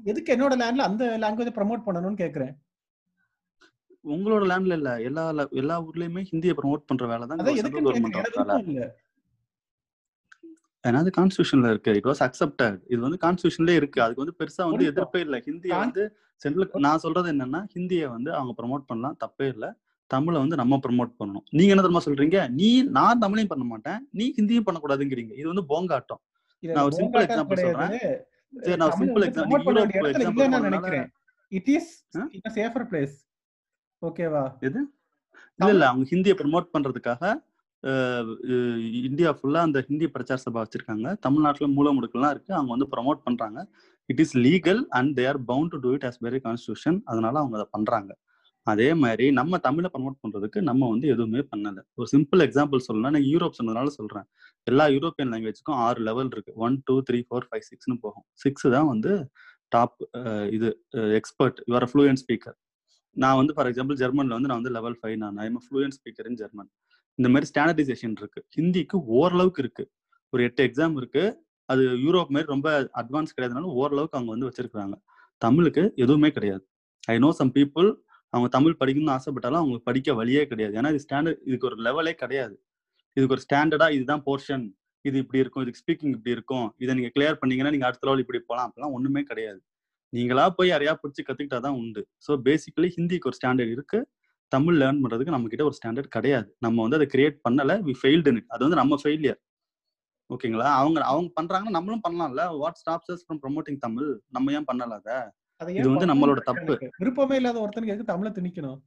எதுக்கு 0.07 0.35
என்னோட 0.37 0.55
லேண்ட்ல 0.63 0.89
அந்த 0.91 1.05
லாங்குவேஜ் 1.19 1.57
ப்ரமோட் 1.59 1.87
பண்ணணும்னு 1.87 2.21
கேக்குறேன். 2.23 2.53
உங்களோட 4.05 4.45
லேண்ட்ல 4.51 4.77
இல்ல. 4.77 4.91
எல்லா 5.01 5.25
எல்லா 5.53 5.77
ஊர்லயுமே 5.83 6.23
ஹிந்தியை 6.31 6.55
ப்ரொமோட் 6.61 6.87
பண்ற 6.87 7.07
வேலை 7.07 7.25
தான் 7.27 7.41
கவர்மெண்டோட 7.41 7.97
எனக்கு 8.01 8.41
வேலை. 8.41 8.57
ஏன்னா 10.85 10.99
அது 11.03 11.11
கான்ஸ்டியூஷன்ல 11.17 11.69
இருக்கு. 11.73 11.95
இட் 11.99 12.09
வாஸ் 12.11 12.23
அக்செப்டட் 12.27 12.77
இது 12.87 13.01
வந்து 13.07 13.19
கான்ஸ்டியூஷன்லயே 13.25 13.79
இருக்கு. 13.81 14.03
அதுக்கு 14.03 14.23
வந்து 14.25 14.37
பெருசா 14.41 14.65
வந்து 14.69 14.85
எதிர்ப்பே 14.91 15.21
இல்ல. 15.27 15.37
ஹிந்தியை 15.49 15.79
வந்து 15.85 16.03
சென்ட்ரல் 16.43 16.71
நான் 16.87 16.99
சொல்றது 16.99 17.29
என்னன்னா 17.33 17.61
ஹிந்தியை 17.75 18.07
வந்து 18.09 18.31
அவங்க 18.35 18.53
ப்ரொமோட் 18.61 18.85
பண்ணலாம். 18.87 19.17
தப்பே 19.25 19.49
இல்ல. 19.55 19.67
தமிழை 20.11 20.39
வந்து 20.41 20.57
நம்ம 20.57 20.77
ப்ரொமோட் 20.87 21.13
பண்ணணும். 21.19 21.45
நீங்க 21.51 21.71
என்ன 21.75 21.83
தெரியுமா 21.83 22.05
சொல்றீங்க? 22.07 22.39
நீ 22.51 22.83
நான் 22.99 23.21
தமிழையும் 23.21 23.53
பண்ண 23.53 23.65
மாட்டேன். 23.65 24.01
நீ 24.11 24.25
ஹிந்தியும் 24.39 24.67
பண்ணக்கூடாதுங்கிறீங்க. 24.69 25.33
இது 25.41 25.47
வந்து 25.47 25.65
போங்காட்டம். 25.65 26.21
நான் 26.63 26.85
ஒரு 26.85 26.97
சிம்பிள் 26.97 27.25
எக்ஸாம்பிள் 27.27 27.63
சொல்றேன். 27.67 27.93
சரி 28.63 28.77
நான் 28.77 28.97
சிம்பிள் 29.01 29.27
எக்ஸாம்பிள் 29.27 30.65
நினைக்கிறேன். 30.69 31.09
இட் 31.53 31.69
இஸ் 31.69 31.93
சேஃபர் 32.59 32.87
பிளேஸ் 32.91 33.15
ஓகேவா 34.03 34.45
எது? 34.61 34.81
இல்ல 35.59 35.71
இல்ல. 35.75 35.85
அவங்க 35.89 36.05
ஹிந்தியை 36.11 36.35
ப்ரமோட் 36.41 36.69
பண்றதுக்காக 36.75 37.23
இந்தியா 39.09 39.31
ஃபுல்லாக 39.37 39.67
அந்த 39.69 39.79
ஹிந்தி 39.89 40.07
பிரச்சார 40.15 40.39
சபா 40.45 40.63
வச்சிருக்காங்க. 40.65 41.07
தமிழ்நாட்டில் 41.27 41.75
மூலமுடுக்கெல்லாம் 41.77 42.33
இருக்கு. 42.35 42.53
அவங்க 42.59 42.71
வந்து 42.77 42.89
ப்ரமோட் 42.95 43.21
பண்றாங்க. 43.27 43.61
It 44.09 44.21
is 44.25 44.35
legal 44.47 44.83
and 44.99 45.13
they 45.19 45.25
are 45.31 45.41
bound 45.51 45.73
to 45.75 45.79
do 45.85 45.93
it 45.99 46.07
as 46.09 46.19
very 46.27 46.41
constitution 46.47 46.99
அதனால 47.13 47.35
அவங்க 47.43 47.57
அதை 47.59 47.69
பண்றாங்க. 47.77 48.11
அதே 48.67 48.89
மாதிரி 49.03 49.27
நம்ம 49.39 49.59
தமிழை 49.67 49.89
ப்ரமோட் 49.93 50.17
பண்றதுக்கு 50.25 50.59
நம்ம 50.69 50.89
வந்து 50.93 51.07
எதுவுமே 51.13 51.43
பண்ணல. 51.53 51.79
ஒரு 51.99 52.09
சிம்பிள் 52.15 52.43
எக்ஸாம்பிள் 52.47 52.85
சொல்லணும்னா 52.87 53.13
நான் 53.17 53.29
யூரோப் 53.33 53.57
சொன்னதுனால 53.59 53.91
சொல்றேன். 53.99 54.27
எல்லா 54.67 54.85
யூரோப்பியன் 54.97 55.31
லாங்குவேஜ்க்கும் 55.35 55.79
ஆறு 55.87 56.01
லெவல் 56.09 56.33
இருக்கு. 56.35 56.53
One 56.65 56.77
two 56.89 56.97
three 57.09 57.21
four 57.29 57.47
five 57.51 57.65
சிக்ஸ்னு 57.71 57.97
போகும். 58.05 58.27
சிக்ஸ் 58.43 58.67
தான் 58.77 58.89
வந்து 58.93 59.13
டாப் 59.73 59.97
இது 60.57 60.69
எக்ஸ்பர்ட் 61.21 61.59
யூஆர் 61.71 61.89
ஃப்ளூயன்ட் 61.91 62.21
ஸ்பீக்கர் 62.25 62.57
நான் 63.17 63.39
வந்து 63.41 63.53
ஃபார் 63.57 63.69
எக்ஸாம்பிள் 63.71 63.99
ஜெர்மனில் 64.03 64.37
வந்து 64.37 64.49
நான் 64.51 64.61
வந்து 64.61 64.75
லெவல் 64.79 64.97
ஃபைவ் 65.01 65.17
நான். 65.25 65.39
I'm 65.47 65.61
fluent 65.67 65.97
speaker 65.99 66.29
in 66.31 66.39
German 66.43 66.71
இந்த 67.19 67.29
மாதிரி 67.29 67.47
ஸ்டாண்டர்டைசேஷன் 67.53 68.15
இருக்கு. 68.21 68.41
ஹிந்திக்கு 68.57 68.97
ஓரளவுக்கு 69.19 69.63
இருக்கு. 69.63 69.85
ஒரு 70.33 70.43
எட்டு 70.43 70.63
எக்ஸாம் 70.67 70.97
இருக்கு. 70.97 71.25
அது 71.69 71.83
யூரோப் 71.97 72.31
மாதிரி 72.35 72.49
ரொம்ப 72.49 72.69
அட்வான்ஸ் 72.95 73.35
கிடையாதுனால 73.37 73.73
ஓரளவுக்கு 73.81 74.19
அவங்க 74.19 74.31
வந்து 74.31 74.49
வச்சிருக்கிறாங்க. 74.49 74.97
தமிழுக்கு 75.43 75.93
எதுவுமே 75.97 76.31
கிடையாது. 76.31 76.65
ஐ 77.09 77.19
நோ 77.19 77.31
சம் 77.33 77.53
பீப்புள் 77.55 77.89
அவங்க 78.33 78.49
தமிழ் 78.49 78.79
படிக்கணும்னு 78.81 79.15
ஆசைப்பட்டாலும் 79.19 79.61
அவங்களுக்கு 79.61 79.85
படிக்க 79.85 80.15
வழியே 80.15 80.47
கிடையாது. 80.47 80.75
ஏன்னா 80.81 80.91
இது 80.95 81.05
ஸ்டாண்டர்ட் 81.09 81.41
இதுக்கு 81.45 81.67
ஒரு 81.67 81.77
லெவலே 81.83 82.13
கிடையாது. 82.13 82.55
இதுக்கு 83.17 83.35
ஒரு 83.37 83.45
ஸ்டாண்டர்டா 83.47 83.91
இதுதான் 83.91 84.23
போர்ஷன் 84.27 84.65
இது 85.05 85.19
இப்படி 85.19 85.39
இருக்கும். 85.39 85.63
இதுக்கு 85.63 85.83
ஸ்பீக்கிங் 85.83 86.15
இப்படி 86.17 86.31
இருக்கும். 86.31 86.75
இதை 86.77 86.95
நீங்க 86.95 87.11
கிளியர் 87.19 87.39
பண்ணீங்கன்னா 87.41 87.71
நீங்க 87.71 87.87
அடுத்த 87.87 88.07
லெவல் 88.07 88.21
இப்படி 88.21 88.41
போகலாம் 88.47 88.67
அப்படிலாம் 88.69 88.93
ஒண்ணுமே 88.93 89.23
கிடையாது. 89.23 89.61
நீங்களா 90.13 90.45
போய் 90.51 90.71
யாரையா 90.71 90.93
பிடிச்சி 91.03 91.23
கத்துக்கிட்டாதான் 91.27 91.77
உண்டு. 91.83 92.03
ஸோ 92.27 92.33
பேசிக்கலி 92.45 92.89
ஹிந்திக்கு 92.97 93.29
ஒரு 93.31 93.37
ஸ்டாண்டர்ட் 93.41 93.71
இருக்கு. 93.71 93.99
தமிழ் 94.53 94.79
லேர்ன் 94.83 95.01
பண்றதுக்கு 95.03 95.35
நம்ம 95.35 95.49
கிட்ட 95.53 95.65
ஒரு 95.69 95.77
ஸ்டாண்டர்ட் 95.79 96.15
கிடையாது. 96.17 96.49
நம்ம 96.65 96.83
வந்து 96.85 96.99
அதை 96.99 97.07
கிரியேட் 97.15 97.39
பண்ணல 97.47 97.75
வி 97.89 97.95
ஃபெயில்டு 98.01 98.33
இட் 98.33 98.49
அது 98.55 98.63
வந்து 98.67 98.81
நம்ம 98.83 98.99
ஃபெயிலியர் 99.03 99.41
ஓகேங்களா? 100.31 100.69
அவங்க 100.81 100.99
அவங்க 101.13 101.31
பண்றாங்கன்னா 101.39 101.77
நம்மளும் 101.77 102.03
பண்ணலாம்ல. 102.07 102.43
What 102.63 102.79
stops 102.81 103.23
from 103.23 103.41
promoting 103.45 103.79
Tamil? 103.87 104.11
நம்ம 104.37 104.53
ஏன் 104.59 104.67
பண்ணல 104.69 104.99
அதை? 105.01 105.17
இது 105.79 105.89
வந்து 105.93 106.11
நம்மளோட 106.11 106.41
தப்பு. 106.51 106.75
விருப்பமே 107.01 107.37
இல்லாத 107.41 107.59
ஒருத்தனுக்கு 107.63 107.95
எதுக்கு 107.95 108.13
தமிழை 108.13 108.31
திணிக்கணும்? 108.37 108.79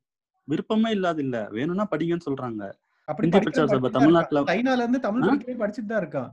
விருப்பமே 0.48 0.89
இல்லாத 0.98 1.19
இல்ல. 1.25 1.38
வேணும்னா 1.57 1.86
படிங்கன்னு 1.92 2.27
சொல்றாங்க. 2.30 2.63
படிக்கிற 3.07 3.42
பிரச்சார 3.45 3.68
சபை 3.74 3.89
தமிழ்நாட்டுல 3.98 4.42
சைனால 4.51 4.83
இருந்து 4.86 5.01
தமிழ் 5.07 5.27
படிச்சுட்டு 5.63 5.92
தான் 5.92 6.01
இருக்கான். 6.04 6.30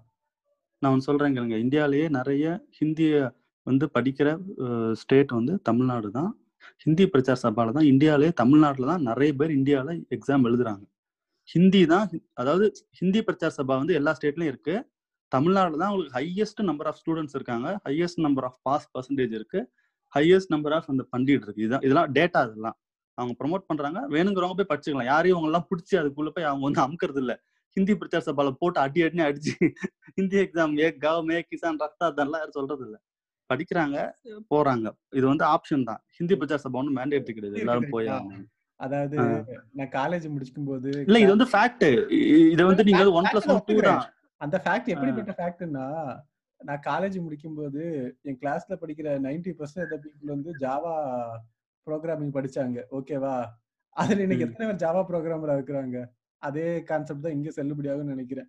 நான் 0.82 1.06
சொல்றேன் 1.08 1.34
கேளுங்க. 1.36 1.56
இந்தியாவிலேயே 1.64 2.06
நிறைய 2.18 2.44
ஹிந்திய 2.78 3.14
வந்து 3.66 3.86
படிக்கிற 3.96 4.28
ஸ்டேட் 5.02 5.32
வந்து 5.38 5.54
தமிழ்நாடு 5.68 6.08
தான். 6.18 6.30
ஹிந்தி 6.84 7.04
பிரச்சார 7.12 7.38
சபால 7.44 7.72
தான் 7.78 7.88
இந்தியாவிலேயே 7.92 8.32
தமிழ்நாட்டில் 8.42 8.90
தான் 8.92 9.04
நிறைய 9.10 9.30
பேர் 9.40 9.52
இந்தியாவில் 9.58 10.00
எக்ஸாம் 10.16 10.46
எழுதுறாங்க. 10.50 10.84
ஹிந்தி 11.48 11.82
தான் 11.92 12.06
அதாவது 12.40 12.66
ஹிந்தி 13.00 13.20
பிரச்சார 13.28 13.52
சபா 13.58 13.74
வந்து 13.82 13.94
எல்லா 14.00 14.12
ஸ்டேட்லையும் 14.18 14.52
இருக்கு. 14.52 14.74
தமிழ்நாடு 15.32 15.74
தான் 15.82 15.90
உங்களுக்கு 15.92 16.16
ஹையஸ்ட் 16.18 16.62
நம்பர் 16.70 16.88
ஆஃப் 16.90 16.98
ஸ்டூடெண்ட்ஸ் 17.00 17.36
இருக்காங்க. 17.38 17.68
Highest 17.86 18.22
number 18.26 18.46
of 18.48 18.58
pass 18.68 18.86
percentage 18.94 19.34
இருக்கு. 19.38 19.60
ஹையஸ்ட் 20.12 20.52
நம்பர் 20.54 20.74
ஆஃப் 20.78 20.88
அந்த 20.92 21.04
பண்டிட் 21.14 21.44
இருக்கு. 21.46 21.62
இதுதான் 21.64 21.84
இதெல்லாம் 21.86 22.10
டேட்டா 22.18 22.40
இதெல்லாம். 22.48 22.76
அவங்க 23.18 23.34
ப்ரொமோட் 23.40 23.68
பண்றாங்க. 23.70 24.00
வேணுங்கிறவங்க 24.14 24.56
போய் 24.60 24.70
படிச்சுக்கலாம். 24.72 25.10
யாரையும் 25.12 25.36
அவங்க 25.38 25.50
எல்லாம் 25.52 25.68
பிடிச்சி 25.70 25.94
அதுக்குள்ள 26.02 26.30
போய் 26.36 26.48
அவங்க 26.50 26.64
வந்து 26.68 26.82
அமுக்கிறது 26.86 27.20
இல்ல 27.24 27.34
ஹிந்தி 27.76 27.92
பிரச்சார 28.00 28.22
சபால 28.28 28.50
போட்டு 28.62 28.78
அடி 28.84 29.00
அடினு 29.06 29.24
அடிச்சு 29.28 29.52
ஹிந்தி 30.18 30.38
எக்ஸாம் 30.44 30.72
ஏ 30.84 30.88
கவ் 31.04 31.20
மே 31.28 31.36
கிசான் 31.50 31.80
ரத்தா 31.84 32.06
அதெல்லாம் 32.12 32.40
யாரும் 32.42 32.58
சொல்றது 32.58 32.82
இல்லை 32.86 32.98
படிக்கிறாங்க 33.50 33.98
போறாங்க. 34.52 34.86
இது 35.18 35.24
வந்து 35.32 35.44
ஆப்ஷன் 35.54 35.84
தான். 35.90 36.00
ஹிந்தி 36.18 36.36
பிரச்சார 36.40 36.60
சபா 36.64 36.80
ஒன்றும் 36.80 36.98
மேண்டேட் 37.00 37.36
கிடையாது. 37.36 37.62
எல்லாரும் 37.64 37.92
போய். 37.94 38.08
அதாவது. 38.80 39.16
நான் 39.78 39.92
காலேஜ் 39.98 40.26
முடிக்கும் 40.34 40.68
போது 40.70 40.90
இல்ல 41.06 41.18
இது 41.24 41.32
வந்து 41.34 41.48
ஃபேக்ட் 41.52 41.86
இதை 42.52 42.64
வந்து 42.70 42.86
நீங்க 42.88 43.04
ஒன் 43.20 43.28
பிளஸ் 43.32 43.48
ஒன் 43.54 43.62
டூ. 43.68 43.76
தான். 43.88 44.04
அந்த 44.40 44.56
ஃபேக்ட் 44.64 44.92
எப்படிப்பட்ட 44.94 45.32
ஃபேக்ட்னா 45.40 45.86
நான் 46.60 46.84
காலேஜ் 46.86 47.16
முடிக்கும் 47.24 47.58
போது 47.58 47.82
என் 48.28 48.38
கிளாஸ்ல 48.40 48.74
படிக்கிற 48.80 49.08
90% 49.26 49.58
பர்சன்ட் 49.58 49.92
பீப்புள் 50.04 50.34
வந்து 50.34 50.50
ஜாவா 50.64 50.94
ப்ரோக்ராமிங் 51.86 52.34
படிச்சாங்க. 52.38 52.78
ஓகேவா 52.98 53.34
அதுல 53.96 54.24
இன்னைக்கு. 54.24 54.46
எத்தனை 54.46 54.66
பேர் 54.68 54.82
ஜாவா 54.84 55.00
ப்ரோக்ராமரா 55.10 55.54
இருக்கிறாங்க? 55.58 55.98
அதே 56.42 56.66
கான்செப்ட் 56.90 57.24
தான் 57.24 57.36
இங்க 57.36 57.50
செல்லுபடியாகும்னு 57.56 58.14
நினைக்கிறேன். 58.16 58.48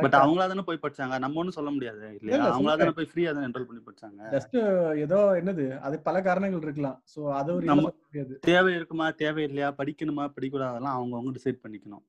பட் 0.00 0.14
அவங்களா 0.14 0.36
தானே 0.36 0.60
போய் 0.60 0.78
படிச்சாங்க? 0.82 1.18
நம்ம 1.18 1.26
ஒன்றும் 1.26 1.50
சொல்ல 1.50 1.70
முடியாது 1.70 2.16
இல்லையா? 2.20 2.56
இல்ல, 2.56 2.58
அவங்களா. 2.58 2.78
தானே 2.78 2.90
போய் 2.90 3.10
ஃப்ரீயா 3.14 3.34
தான் 3.34 3.50
என்ரோல் 3.50 3.64
பண்ணி 3.64 3.82
படிச்சாங்க? 3.82 4.26
ஜஸ்ட் 4.26 4.96
ஏதோ 4.96 5.16
என்னது 5.16 5.78
அது 5.78 6.00
பல 6.00 6.22
காரணங்கள் 6.22 6.62
இருக்கலாம். 6.62 7.02
சோ 7.16 7.32
அது 7.32 7.54
ஒரு 7.54 7.64
நம்ம- 7.64 7.94
தேவை 8.40 8.74
இருக்குமா 8.74 9.10
தேவை 9.10 9.42
இல்லையா? 9.42 9.74
படிக்கணுமா 9.78 10.32
படிக்கூடாது 10.36 10.68
அதெல்லாம் 10.68 11.02
அவங்கவுங்க 11.02 11.34
டிசைட் 11.34 11.58
பண்ணிக்கணும். 11.68 12.04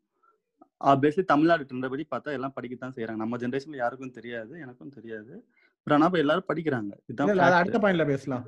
ஆப்வியஸ்லி 0.84 1.24
தமிழ்நாடு 1.24 1.64
ட்ரெண்டை 1.64 1.90
படி 1.90 2.08
பார்த்தா 2.12 2.34
எல்லாம் 2.34 2.54
படிக்கத்தான் 2.62 2.98
செய்யறாங்க 2.98 3.16
நம்ம 3.16 3.38
ஜென்ரேஷன்ல 3.38 3.76
யாருக்கும் 3.76 4.12
தெரியாது 4.12 4.60
எனக்கும் 4.60 4.90
தெரியாது. 4.90 5.46
பட் 5.84 5.94
ஆனா 5.94 6.10
எல்லாரும் 6.14 6.46
படிக்கிறாங்க. 6.54 6.92
இதுதான். 7.06 7.38
அடுத்த 7.38 7.80
பாயிண்ட்ல 7.80 8.06
பேசலாம். 8.06 8.46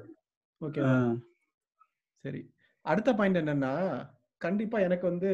ஓகே 0.61 1.19
சரி. 2.17 2.53
அடுத்த 2.81 3.13
பாயிண்ட் 3.13 3.37
என்னன்னா 3.37 4.05
கண்டிப்பா 4.37 4.79
எனக்கு 4.79 5.07
வந்து 5.07 5.29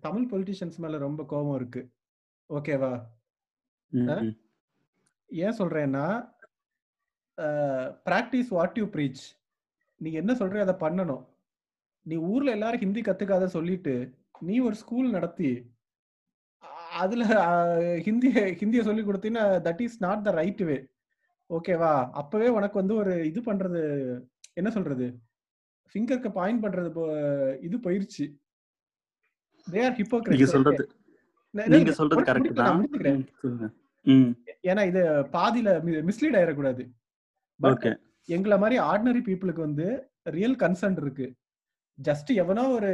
தமிழ் 0.00 0.28
பொலிட்டிஷியன்ஸ் 0.30 0.76
மேல 0.76 0.98
ரொம்ப 0.98 1.24
கோபம் 1.24 1.54
இருக்கு. 1.54 1.90
ஓகேவா. 2.48 3.02
ஏன் 5.30 5.58
சொல்றேன்னா 5.58 6.04
பிராக்டிஸ் 8.06 8.50
வாட் 8.50 8.78
யூ 8.78 8.86
ப்ரீச் 8.92 9.24
நீ 10.00 10.10
என்ன 10.12 10.32
சொல்றியோ 10.34 10.62
அதை 10.62 10.76
பண்ணணும். 10.80 11.24
நீ 12.06 12.16
ஊர்ல 12.30 12.50
எல்லாரும் 12.50 12.82
ஹிந்தி 12.84 13.00
கத்துக்காத 13.02 13.46
சொல்லிட்டு 13.48 13.94
நீ 14.42 14.56
ஒரு 14.60 14.76
ஸ்கூல் 14.76 15.08
நடத்தி 15.10 15.50
அதுல 16.94 17.22
அஹ், 17.44 18.00
ஹிந்தி 18.06 18.28
ஹிந்திய 18.60 18.82
சொல்லி 18.82 19.02
கொடுத்தீங்கன்னா 19.02 19.46
that 19.66 19.82
is 19.82 19.98
not 20.00 20.24
the 20.24 20.32
right 20.32 20.62
way? 20.62 20.76
ஓகேவா 21.50 21.90
அப்பவே 22.20 22.48
உனக்கு 22.48 22.76
வந்து 22.78 22.94
ஒரு 22.94 23.14
இது 23.30 23.40
பண்றது 23.42 23.80
என்ன 24.56 24.68
சொல்றது? 24.70 25.06
ஃபிங்கருக்கு 25.90 26.30
பாயிண்ட் 26.32 26.62
பண்றது 26.64 26.88
இது 27.62 27.76
போயிருச்சு. 27.84 28.24
தே 29.66 29.78
ஆர் 29.78 29.90
நீங்க 29.90 29.98
ஹிப்போக்ரட்ஸ் 30.00 30.54
சொல்றது 30.54 30.84
நீங்க 31.72 31.92
சொல்றது 31.98 32.22
கரெக்ட் 32.28 32.60
தான். 32.60 32.82
ஏன்னா 34.70 34.82
இது 34.90 35.02
பாதியில 35.36 35.70
மிஸ்லீட் 36.10 36.38
ஆயிடக்கூடாது 36.40 36.84
பட் 37.60 37.74
ஓகே. 37.74 37.92
எங்களை 38.28 38.56
மாதிரி 38.62 38.76
ஆர்டினரி 38.90 39.22
பீப்புளுக்கு 39.28 39.66
வந்து 39.68 39.86
ரியல் 40.36 40.56
கன்சர்ன் 40.62 40.98
இருக்கு. 41.04 41.26
ஜஸ்ட் 41.98 42.30
எவனோ 42.42 42.64
ஒரு 42.78 42.90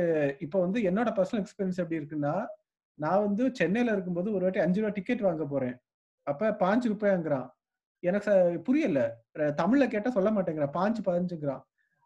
இப்போ 0.46 0.58
வந்து 0.64 0.80
என்னோட 0.88 1.10
பர்சனல் 1.18 1.42
எக்ஸ்பீரியன்ஸ் 1.42 1.80
எப்படி 1.82 2.00
இருக்குன்னா 2.00 2.34
நான் 2.98 3.24
வந்து 3.26 3.44
சென்னையில 3.60 3.94
இருக்கும்போது 3.96 4.28
ஒரு 4.36 4.44
வாட்டி 4.44 4.62
அஞ்சு 4.64 4.80
ரூபா 4.80 4.92
டிக்கெட் 4.98 5.26
வாங்க 5.26 5.44
போறேன். 5.52 5.76
அப்ப 6.26 6.50
பாஞ்சு 6.62 6.90
ரூபாய்ங்கிறான் 6.92 7.48
எனக்கு 8.02 8.32
புரியல. 8.66 9.00
தமிழ்ல 9.60 9.84
கேட்டா 9.94 10.10
சொல்ல 10.16 10.30
மாட்டேங்கிறான். 10.36 10.74
பாஞ்சு 10.78 11.00
பதினஞ்சுங்கிறான் 11.08 11.62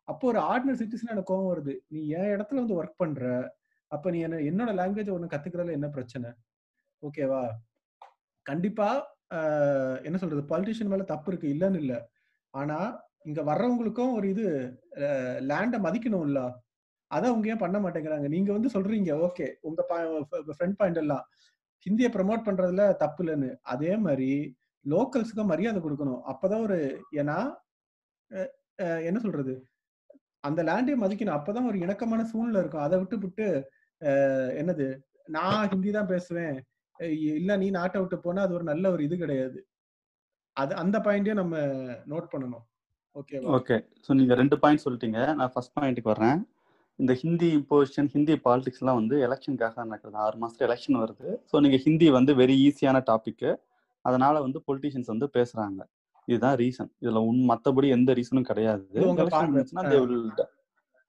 அப்போ 0.09 0.25
ஒரு 0.33 0.41
ஆர்டினரி 0.51 0.79
சிட்டிசன் 0.81 1.13
எனக்கு 1.13 1.31
கோவம் 1.31 1.51
வருது. 1.53 1.75
நீ 1.93 2.01
என் 2.19 2.33
இடத்துல 2.35 2.61
வந்து 2.63 2.77
ஒர்க் 2.81 3.01
பண்ற. 3.03 3.25
அப்ப 3.93 4.11
நீ 4.15 4.19
என்ன 4.27 4.43
என்னோட 4.51 4.71
லாங்குவேஜ் 4.81 5.15
ஒண்ணு 5.17 5.33
கத்துக்கிறதுல 5.33 5.77
என்ன 5.79 5.89
பிரச்சனை? 5.97 6.29
ஓகேவா 7.03 7.43
கண்டிப்பா 8.47 8.89
என்ன 10.07 10.17
சொல்றது? 10.23 10.43
பாலிட்டிஷியன் 10.51 10.93
மேல 10.93 11.05
தப்பு 11.13 11.31
இருக்கு 11.31 11.49
இல்லைன்னு 11.55 11.81
இல்ல. 11.83 11.95
ஆனா 12.55 12.79
இங்க 13.29 13.41
வர்றவங்களுக்கும் 13.49 14.13
ஒரு 14.19 14.27
இது 14.35 14.47
லேண்டை 15.51 15.79
மதிக்கணும்ல. 15.87 16.41
அதை 17.11 17.27
அவங்க 17.31 17.51
ஏன் 17.53 17.63
பண்ண 17.63 17.77
மாட்டேங்கிறாங்க? 17.83 18.29
நீங்க 18.35 18.51
வந்து 18.57 18.71
சொல்றீங்க 18.75 19.13
ஓகே 19.27 19.47
உங்க 19.69 19.83
ஃப்ரெண்ட் 20.57 20.79
பாயிண்ட் 20.81 21.01
எல்லாம். 21.03 21.25
ஹிந்தியை 21.87 22.11
ப்ரமோட் 22.17 22.47
பண்றதுல 22.47 22.85
தப்பு 23.03 23.21
இல்லைன்னு. 23.25 23.51
அதே 23.73 23.93
மாதிரி 24.05 24.31
லோக்கல்ஸுக்கும் 24.85 25.51
மரியாதை 25.53 25.81
கொடுக்கணும். 25.85 26.21
அப்பதான் 26.33 26.65
ஒரு 26.67 26.79
ஏன்னா 27.21 27.39
என்ன 29.09 29.19
சொல்றது? 29.25 29.55
அந்த 30.45 30.61
லேண்டையும் 30.69 31.03
மதிக்கணும். 31.05 31.37
அப்பதான் 31.39 31.69
ஒரு 31.71 31.79
இணக்கமான 31.85 32.25
சூழ்நிலை 32.33 32.61
இருக்கும். 32.63 32.85
அதை 32.87 32.97
விட்டு 33.01 33.17
விட்டு 33.25 33.47
என்னது? 34.61 34.87
நான் 35.37 35.69
ஹிந்தி 35.73 35.91
தான் 35.99 36.11
பேசுவேன். 36.13 36.57
இல்ல 37.41 37.53
நீ 37.63 37.69
நாட்டை 37.79 37.99
விட்டு 38.01 38.17
போனா 38.25 38.43
அது 38.47 38.55
ஒரு 38.59 38.65
நல்ல 38.73 38.91
ஒரு 38.95 39.03
இது 39.07 39.17
கிடையாது. 39.23 39.59
அது 40.57 40.73
அந்த 40.83 40.97
பாயிண்டையும் 41.07 41.41
நம்ம 41.43 41.57
நோட் 42.13 42.33
பண்ணணும். 42.33 42.65
ஓகேவா 43.17 43.53
ஓகே 43.57 43.77
ஸோ 44.05 44.11
நீங்க 44.19 44.35
ரெண்டு 44.43 44.57
பாயிண்ட் 44.63 44.85
சொல்லிட்டீங்க. 44.85 45.21
நான் 45.39 45.53
ஃபர்ஸ்ட் 45.55 45.75
பாயிண்ட்டுக்கு 45.79 46.13
வர்றேன். 46.13 46.39
இந்த 46.99 47.13
ஹிந்தி 47.23 47.49
இம்போசிஷன் 47.59 48.09
ஹிந்தி 48.15 48.35
பாலிடிக்ஸ்லாம் 48.47 48.99
வந்து 49.01 49.17
எலெக்ஷனுக்காக 49.27 49.85
நடக்குது. 49.89 50.17
ஆறு 50.25 50.37
மாசத்துல 50.43 50.67
எலெக்ஷன் 50.69 51.01
வருது. 51.03 51.29
ஸோ 51.51 51.61
நீங்க 51.65 51.79
ஹிந்தி 51.87 52.07
வந்து 52.19 52.35
வெரி 52.41 52.57
ஈஸியான 52.69 53.01
டாபிக் 53.11 53.49
அதனால 54.05 54.35
வந்து 54.47 54.59
பொலிட்டிஷியன்ஸ் 54.69 55.13
வந்து 55.13 55.27
பேசுறாங்க. 55.37 55.81
இதுதான் 56.29 56.57
ரீசன் 56.63 56.91
இதுல 57.03 57.21
உன் 57.31 57.43
மத்தபடி 57.51 57.89
எந்த 57.97 58.13
ரீசனும் 58.19 58.49
கிடையாது. 58.51 58.85
They 58.95 59.99
will 60.05 60.23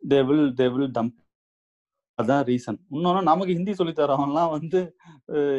they 0.02 0.20
will 0.30 0.46
they 0.60 0.68
will 0.74 0.92
dump 0.98 1.16
அதான் 2.18 2.44
ரீசன் 2.50 2.78
இன்னொன்னு 2.96 3.22
நமக்கு 3.30 3.56
ஹிந்தி 3.58 3.74
சொல்லி 3.80 3.94
தரவங்கலாம் 4.00 4.52
வந்து 4.56 4.80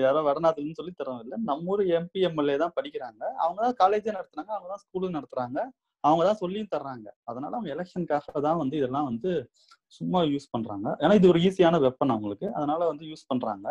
யாரோ 0.04 0.20
வடநாட்டுலன்னு 0.28 0.78
சொல்லி 0.78 0.92
தரவங்க 1.00 1.24
இல்லை 1.26 1.38
நம்ம 1.50 1.70
ஊர் 1.72 1.82
எம்பி 1.98 2.20
எம்எல்ஏ 2.28 2.56
தான் 2.62 2.74
படிக்கிறாங்க. 2.78 3.22
அவங்க 3.44 3.58
தான் 3.66 3.76
காலேஜே 3.82 4.12
நடத்துறாங்க 4.16 4.52
அவங்க 4.56 4.68
தான் 4.72 4.82
ஸ்கூலும் 4.84 5.16
நடத்துறாங்க. 5.18 5.58
அவங்க 6.04 6.22
தான் 6.28 6.40
சொல்லியும் 6.42 6.72
தர்றாங்க. 6.74 7.06
அதனால 7.30 7.52
அவங்க 7.58 7.70
எலெக்ஷனுக்காக 7.74 8.40
தான் 8.48 8.58
வந்து 8.62 8.74
இதெல்லாம் 8.80 9.08
வந்து 9.10 9.30
சும்மா 9.98 10.20
யூஸ் 10.32 10.48
பண்றாங்க. 10.54 10.88
ஏன்னா 11.02 11.14
இது 11.20 11.28
ஒரு 11.32 11.40
ஈஸியான 11.48 11.78
வெப்பன் 11.86 12.14
அவங்களுக்கு. 12.14 12.46
அதனால 12.58 12.80
வந்து 12.92 13.04
யூஸ் 13.10 13.24
பண்றாங்க. 13.32 13.68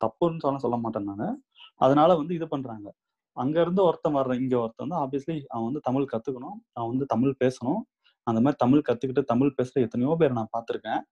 தப்புன்னு 0.00 0.42
சொல்ல 0.44 0.58
சொல்ல 0.64 0.76
மாட்டேன் 0.84 1.08
நான். 1.10 1.36
அதனால 1.80 2.10
வந்து 2.20 2.32
இது 2.38 2.46
பண்றாங்க. 2.54 2.88
அங்க 3.36 3.56
இருந்து 3.64 3.82
ஒருத்தன் 3.88 4.16
வர்ற 4.18 4.32
இங்க 4.42 4.54
ஒருத்தன் 4.64 4.84
வந்து 4.86 5.00
ஆப்வியஸ்லி 5.02 5.36
அவன் 5.52 5.66
வந்து 5.68 5.82
தமிழ் 5.88 6.12
கத்துக்கணும். 6.14 6.58
அவன் 6.78 6.90
வந்து 6.92 7.06
தமிழ் 7.14 7.34
பேசணும். 7.44 7.80
அந்த 8.26 8.38
மாதிரி 8.44 8.58
தமிழ் 8.64 8.86
கத்துக்கிட்டு 8.88 9.24
தமிழ் 9.32 9.56
பேசுற 9.58 9.82
எத்தனையோ 9.86 10.14
பேர் 10.22 10.38
நான் 10.38 10.52
பார்த்திருக்கேன். 10.56 11.02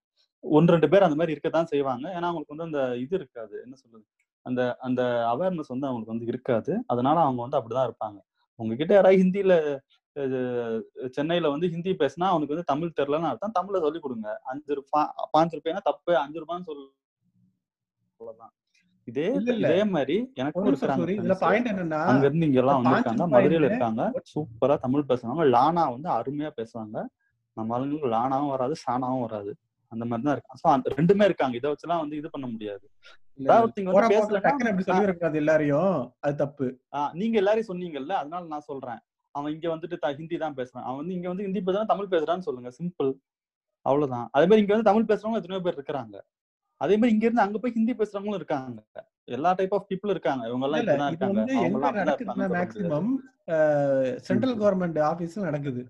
ஒன்று 0.50 0.72
ரெண்டு 0.72 0.88
பேர் 0.88 1.02
அந்த 1.02 1.14
மாதிரி 1.14 1.30
இருக்கத்தான் 1.30 1.66
செய்வாங்க. 1.66 2.08
ஏன்னா 2.08 2.28
அவங்களுக்கு 2.30 2.56
வந்து 2.56 2.66
அந்த 2.68 2.96
இது 2.96 3.16
இருக்காது. 3.16 3.60
என்ன 3.62 3.74
சொல்றது? 3.74 4.04
அந்த 4.42 4.76
அந்த 4.80 5.02
அவேர்னஸ் 5.02 5.72
வந்து 5.74 5.86
அவங்களுக்கு 5.86 6.14
வந்து 6.14 6.26
இருக்காது. 6.26 6.84
அதனால 6.86 7.20
அவங்க 7.20 7.46
வந்து 7.46 7.58
அப்படிதான் 7.58 7.88
இருப்பாங்க. 7.88 8.18
உங்ககிட்ட 8.54 8.94
யாராவது 8.94 9.22
ஹிந்தியில 9.22 9.54
சென்னையில 11.10 11.50
வந்து 11.50 11.68
ஹிந்தி 11.68 11.90
பேசினா 11.90 12.26
அவனுக்கு 12.32 12.54
வந்து 12.54 12.70
தமிழ் 12.72 12.92
தெரியலன்னு 13.00 13.30
அர்த்தம். 13.30 13.56
தமிழ்ல 13.58 13.80
சொல்லி 13.80 14.00
கொடுங்க. 14.00 14.40
அஞ்சு 14.44 14.74
ரூபா 14.74 15.14
பாஞ்சு 15.32 15.58
ரூபாய்னா 15.58 15.80
தப்பு 15.82 16.16
அஞ்சு 16.16 16.40
ரூபான்னு 16.40 16.62
சொல்லு 16.62 16.92
அவ்வளவுதான். 18.10 18.52
இதே. 19.04 19.32
இதே 19.56 19.84
மாதிரி 19.84 20.30
எனக்கும் 20.34 20.74
இருக்கிறாங்க 20.74 21.94
அங்க 21.94 22.26
இருந்து 22.26 22.46
இங்க 22.46 22.60
எல்லாம் 22.60 22.84
வந்திருக்காங்க. 22.84 23.26
மதுரையில 23.34 23.64
இருக்காங்க. 23.64 24.22
சூப்பரா 24.34 24.78
தமிழ் 24.78 25.08
பேசுவாங்க. 25.08 25.44
லானா 25.56 25.84
வந்து 25.96 26.08
அருமையா 26.10 26.50
பேசுவாங்க. 26.60 27.06
நம்ம 27.52 27.74
ஆளுங்களுக்கு 27.74 28.08
லானாவும் 28.08 28.48
வராது 28.48 28.74
ஷானாவும் 28.84 29.20
வராது. 29.20 29.56
அந்த 29.94 30.04
மாதிரி 30.10 30.26
தான் 30.26 30.36
இருக்கு 30.36 30.60
ஸோ 30.62 30.68
அந்த 30.76 30.90
ரெண்டுமே 30.98 31.24
இருக்காங்க. 31.30 31.54
இதை 31.60 31.68
வச்சுலாம் 31.72 32.02
வந்து 32.02 32.18
இது 32.20 32.28
பண்ண 32.34 32.46
முடியாது. 32.52 32.84
எல்லாரையும். 35.42 35.96
அது 36.26 36.34
தப்பு. 36.42 36.66
நீங்க 37.20 37.36
எல்லாரையும் 37.42 37.70
சொன்னீங்கல்ல 37.70 38.14
அதனால 38.20 38.42
நான் 38.52 38.68
சொல்றேன். 38.70 39.00
அவன் 39.34 39.52
இங்க 39.54 39.66
வந்துட்டு 39.74 40.12
ஹிந்தி 40.20 40.36
தான் 40.44 40.56
பேசுறான். 40.58 40.86
அவன் 40.88 41.00
வந்து 41.00 41.16
இங்க 41.18 41.28
வந்து 41.32 41.46
ஹிந்தி 41.46 41.62
பேசுறான் 41.68 41.92
தமிழ் 41.92 42.12
பேசுறான்னு 42.14 42.46
சொல்லுங்க. 42.48 42.70
சிம்பிள் 42.80 43.10
அவ்வளவுதான். 43.86 44.28
அதே 44.36 44.44
மாதிரி 44.48 44.62
இங்க 44.64 44.74
வந்து 44.74 44.90
தமிழ் 44.90 45.10
பேசுறவங்க 45.10 45.40
எத்தனையோ 45.40 45.64
பேர் 45.64 45.78
இருக்காங்க 45.80 46.16
அதே 46.80 46.94
மாதிரி 46.96 47.12
இங்க 47.14 47.24
இருந்து 47.26 47.44
அங்க 47.44 47.58
போய் 47.62 47.74
ஹிந்தி 47.76 47.92
பேசுறவங்களும் 47.98 48.40
இருக்காங்க. 48.40 48.78
எல்லா 49.36 49.50
டைப் 49.58 49.74
ஆஃப் 49.76 49.86
பீப்புள் 49.90 50.12
இருக்காங்க. 50.14 50.42
இவங்க 50.50 50.66
எல்லாம் 50.68 50.80
இருக்காங்க. 51.10 51.42
மேக்சிமம் 52.56 53.10
சென்ட்ரல் 54.28 54.56
கவர்மெண்ட் 54.62 54.98
ஆபீஸ்ல 55.10 55.46
நடக்குது. 55.48 55.82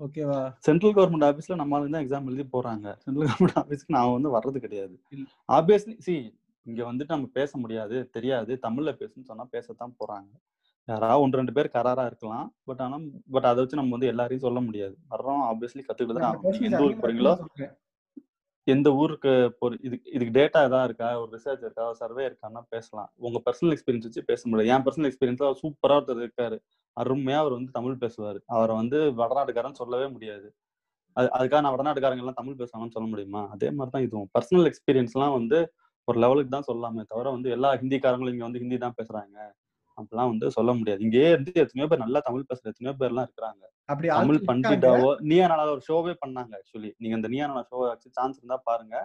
ஓகேவா? 0.00 0.38
சென்ட்ரல் 0.58 0.94
கவர்மெண்ட் 0.94 1.26
ஆபீஸ்ல 1.28 1.54
நம்ம 1.54 1.76
ஆளுங்க 1.78 1.90
தான் 1.90 2.04
எக்ஸாம் 2.04 2.26
எழுதி 2.30 2.44
போறாங்க. 2.52 2.86
சென்ட்ரல் 3.04 3.28
கவர்மெண்ட் 3.28 3.58
ஆபீஸ்க்கு 3.62 3.96
நான் 3.96 4.12
வந்து 4.12 4.30
வர்றது 4.36 4.58
கிடையாது. 4.58 4.94
ஆப்வியஸ்லி 5.48 5.94
சி 5.98 6.14
இங்க 6.66 6.92
வந்துட்டு 6.92 7.08
நம்ம 7.08 7.26
பேச 7.32 7.58
முடியாது 7.58 7.96
தெரியாது. 8.10 8.58
தமிழ்ல 8.62 8.92
பேசுன்னு 9.00 9.28
சொன்னா 9.30 9.46
பேசத்தான் 9.52 9.94
போறாங்க. 10.00 10.30
யாராவது 10.88 11.20
ஒன்று 11.20 11.36
ரெண்டு 11.36 11.52
பேர் 11.52 11.74
கராரா 11.74 12.06
இருக்கலாம். 12.06 12.54
பட் 12.64 12.80
ஆனா 12.80 12.96
பட் 13.30 13.44
அதை 13.44 13.58
வச்சு 13.62 13.76
நம்ம 13.76 13.90
வந்து 13.90 14.06
எல்லாரையும் 14.06 14.40
சொல்ல 14.40 14.60
முடியாது. 14.60 14.94
வர்றோம் 15.10 15.42
ஆப்வியஸ்லி 15.50 15.84
கத்துக்கிட்டு 15.86 16.20
தான் 16.20 16.60
எந்த 16.68 16.82
ஊருக்கு 16.82 17.02
போறீங்களோ. 17.04 17.34
எந்த 18.66 18.88
ஊருக்கு 18.92 19.32
போற 19.58 19.76
இதுக்கு 19.80 20.12
இதுக்கு 20.12 20.40
டேட்டா 20.40 20.60
ஏதாவது 20.68 20.84
இருக்கா? 20.84 21.20
ஒரு 21.20 21.30
ரிசர்ச் 21.38 21.64
இருக்கா? 21.66 21.86
ஒரு 21.86 21.94
சர்வே 21.94 22.22
இருக்கான்னா 22.28 22.60
பேசலாம். 22.68 23.10
உங்க 23.16 23.42
பர்சனல் 23.46 23.74
எக்ஸ்பீரியன்ஸ் 23.74 24.06
வச்சு 24.08 24.24
பேச 24.24 24.48
முடியாது. 24.48 24.70
என் 24.74 24.84
பர்சனல் 24.86 25.08
எக்ஸ்பீரியன்ஸ்ல 25.10 25.48
அவர் 25.48 25.60
சூப்பரா 25.62 25.96
ஒருத்தர் 25.98 26.22
இருக்காரு. 26.26 26.58
அருமையா 26.96 27.38
அவர் 27.42 27.56
வந்து 27.58 27.72
தமிழ் 27.72 28.02
பேசுவாரு. 28.04 28.38
அவரை 28.46 28.74
வந்து 28.80 28.98
வடநாட்டுக்காரன்னு 29.20 29.80
சொல்லவே 29.82 30.06
முடியாது. 30.14 30.46
அது 31.16 31.28
அதுக்காக 31.36 31.62
நான் 31.64 31.74
வடநாட்டுக்காரங்க 31.74 32.24
எல்லாம் 32.24 32.40
தமிழ் 32.40 32.60
பேசுவாங்கன்னு 32.60 32.96
சொல்ல 32.96 33.08
முடியுமா? 33.10 33.42
அதே 33.54 33.68
மாதிரி 33.76 33.92
தான் 33.96 34.06
இதுவும். 34.06 34.30
பர்சனல் 34.36 34.68
எக்ஸ்பீரியன்ஸ்லாம் 34.70 35.36
வந்து 35.38 35.58
ஒரு 36.08 36.18
லெவலுக்கு 36.24 36.54
தான் 36.54 36.68
சொல்லாமே 36.70 37.02
தவிர 37.12 37.26
வந்து 37.36 37.48
எல்லா 37.56 37.68
ஹிந்திக்காரங்களும் 37.82 38.34
இங்க 38.34 38.46
வந்து 38.48 38.62
ஹிந்தி 38.62 38.78
தான் 38.84 38.96
பேசுறாங்க. 38.98 39.36
அப்படிலாம் 39.98 40.30
வந்து 40.32 40.46
சொல்ல 40.56 40.70
முடியாது. 40.78 41.00
இங்கேயே 41.06 41.28
இருந்து 41.34 41.52
எத்தனையோ 41.62 41.86
பேர் 41.90 42.04
நல்லா 42.04 42.20
தமிழ் 42.28 42.48
பேசுற 42.50 42.70
எத்தனையோ 42.72 42.94
பேர்லாம் 43.00 43.26
இருக்கிறாங்க. 43.28 43.62
அப்படி 43.92 44.08
தமிழ் 44.08 44.38
ஆட்கள் 44.38 44.38
இருக்காங்க. 44.38 44.70
பண்டிடாவோ 44.70 45.10
நீயா 45.30 45.46
நாளா 45.52 45.66
ஒரு 45.76 45.84
ஷோவே 45.88 46.14
பண்ணாங்க 46.22 46.52
ஆக்சுவலி 46.60 46.90
நீங்க 47.00 47.14
இந்த 47.18 47.28
நீயா 47.34 47.46
நாளா 47.50 47.62
ஷோவை 47.70 47.86
வச்சு 47.92 48.08
சான்ஸ் 48.18 48.38
இருந்தா 48.40 48.58
பாருங்க. 48.70 48.96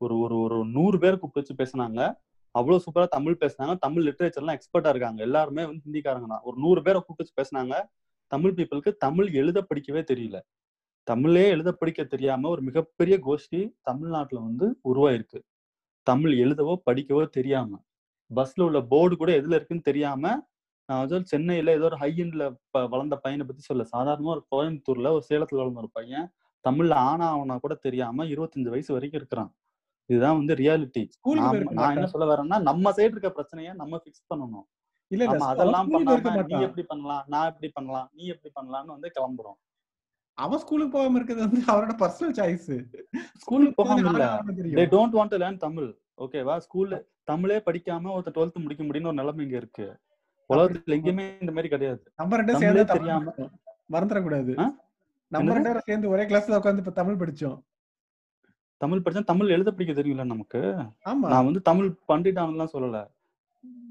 ஒரு 0.00 0.14
ஒரு 0.24 0.36
ஒரு 0.44 0.56
நூறு 0.76 0.96
பேர் 1.02 1.18
கூப்பிட்டு 1.20 1.42
வச்சு 1.42 1.60
பேசுனாங்க. 1.62 2.00
அவ்வளவு 2.54 2.82
சூப்பரா 2.84 3.06
தமிழ் 3.08 3.40
பேசுனாங்க. 3.40 3.74
தமிழ் 3.78 4.06
லிட்ரேச்சர்லாம் 4.08 4.56
எக்ஸ்பர்ட்டா 4.58 4.90
இருக்காங்க. 4.90 5.20
எல்லாருமே 5.22 5.62
வந்து 5.66 5.84
ஹிந்திக்காரங்க 5.86 6.28
தான். 6.28 6.44
ஒரு 6.44 6.56
நூறு 6.58 6.80
பேரை 6.82 7.00
கூப்பிட்டு 7.00 7.32
பேசினாங்க 7.32 7.74
பேசுனாங்க. 7.74 7.76
தமிழ் 8.32 8.54
பீப்புளுக்கு 8.58 8.92
தமிழ் 8.98 9.28
எழுத 9.34 9.58
படிக்கவே 9.70 10.02
தெரியல. 10.10 10.36
தமிழே 11.06 11.44
எழுத 11.48 11.70
படிக்க 11.72 12.02
தெரியாம 12.06 12.48
ஒரு 12.48 12.62
மிகப்பெரிய 12.62 13.16
கோஷ்டி 13.26 13.60
தமிழ்நாட்டுல 13.82 14.40
வந்து 14.40 14.66
உருவாயிருக்கு. 14.84 15.40
தமிழ் 16.06 16.34
எழுதவோ 16.38 16.74
படிக்கவோ 16.88 17.24
தெரியாம. 17.30 17.70
பஸ்ல 18.30 18.62
உள்ள 18.62 18.80
போர்டு 18.92 19.14
கூட 19.16 19.30
எதுல 19.32 19.56
இருக்குன்னு 19.56 19.82
தெரியாம 19.82 20.24
நான் 20.88 21.00
வந்து 21.02 21.28
சென்னையில 21.28 21.72
ஏதோ 21.72 21.84
ஒரு 21.84 21.98
ஹையன்ல 22.00 22.44
வளர்ந்த 22.92 23.16
பையனை 23.16 23.44
பத்தி 23.46 23.62
சொல்ல 23.62 23.84
சாதாரணமா 23.92 24.32
ஒரு 24.36 24.44
கோயம்புத்தூர்ல 24.52 25.10
ஒரு 25.16 25.24
சேலத்துல 25.30 25.60
வளர்ந்த 25.62 25.80
ஒரு 25.80 25.90
பையன் 25.92 26.26
தமிழ்ல 26.64 26.94
ஆனா 27.10 27.26
அவனா 27.30 27.56
கூட 27.58 27.74
தெரியாம 27.86 28.26
இருபத்தஞ்சு 28.26 28.70
வயசு 28.70 28.90
வரைக்கும் 28.92 29.20
இருக்கிறான். 29.20 29.50
இதுதான் 30.10 30.38
வந்து 30.38 30.54
ரியாலிட்டி 30.60 31.02
நான் 31.78 31.94
என்ன 31.96 32.08
சொல்ல 32.12 32.26
வரேன்னா 32.30 32.56
நம்ம 32.68 32.92
சைடு 32.96 33.14
இருக்க 33.14 33.30
பிரச்சனைய 33.36 33.74
நம்ம 33.80 34.00
ஃபிக்ஸ் 34.02 34.26
பண்ணணும். 34.32 34.66
இல்ல 35.10 35.24
அதெல்லாம் 35.48 35.90
பண்ணாம 35.94 36.44
நீ 36.50 36.56
எப்படி 36.66 36.84
பண்ணலாம் 36.90 37.24
நான் 37.32 37.48
எப்படி 37.50 37.68
பண்ணலாம் 37.76 38.08
நீ 38.16 38.24
எப்படி 38.34 38.50
பண்ணலாம்னு 38.58 38.94
வந்து 38.96 39.10
கிளம்புறோம். 39.16 39.58
அவன் 40.38 40.60
ஸ்கூலுக்கு 40.62 40.92
போகாம 40.96 41.18
இருக்கிறது 41.18 41.44
வந்து 41.46 41.60
அவரோட 41.72 41.92
பர்சனல் 42.02 42.36
சாய்ஸ் 42.38 42.70
ஸ்கூலுக்கு 43.42 43.76
போகாம 43.80 44.06
இல்ல. 44.12 44.24
They 44.78 44.86
don't 44.94 45.16
want 45.18 45.32
to 45.34 45.40
learn 45.42 45.60
Tamil 45.66 45.90
ஓகேவா 46.24 46.54
ஸ்கூல்ல 46.64 46.96
தமிழே 47.30 47.58
படிக்காம 47.66 48.10
ஒருத்தர் 48.14 48.36
டுவெல்த் 48.38 48.64
முடிக்க 48.64 48.82
முடியும்னு 48.84 49.10
ஒரு 49.12 49.20
நிலைமை 49.20 49.44
இங்க 49.46 49.56
இருக்கு. 49.62 49.86
உலகத்துல 50.50 50.96
எங்கேயுமே 50.96 51.26
இந்த 51.42 51.52
மாதிரி 51.56 51.70
கிடையாது. 51.74 52.02
நம்ம 52.20 52.36
ரெண்டும் 52.40 52.56
தமிழே 52.56 52.72
சேர்ந்து 52.72 52.96
தெரியாம 52.96 53.34
மறந்துடக்கூடாது? 53.94 54.52
நம்ம 55.32 55.54
ரெண்டு 55.56 55.86
சேர்ந்து 55.88 56.12
ஒரே 56.14 56.24
கிளாஸ்ல 56.30 56.58
உட்காந்து 56.58 56.82
இப்ப 56.82 56.94
தமிழ் 57.00 57.20
படிச்சோம். 57.22 57.56
தமிழ் 58.80 59.02
படிச்சா 59.04 59.24
தமிழ் 59.24 59.48
எழுத 59.48 59.70
படிக்க 59.70 60.02
தெரியல 60.02 60.24
நமக்கு. 60.24 60.60
ஆமா. 61.04 61.28
நான் 61.32 61.44
வந்து 61.44 61.62
தமிழ் 61.62 61.90
பண்டிதான்லாம் 62.08 62.72
சொல்லல. 62.72 62.98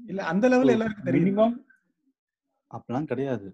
இல்ல 0.06 0.22
அந்த 0.22 0.48
லெவல் 0.48 0.68
எல்லாருக்கும் 0.68 1.04
தெரியும் 1.04 1.28
மினிமம் 1.28 1.54
அப்படிலாம் 2.70 3.04
கிடையாது. 3.04 3.46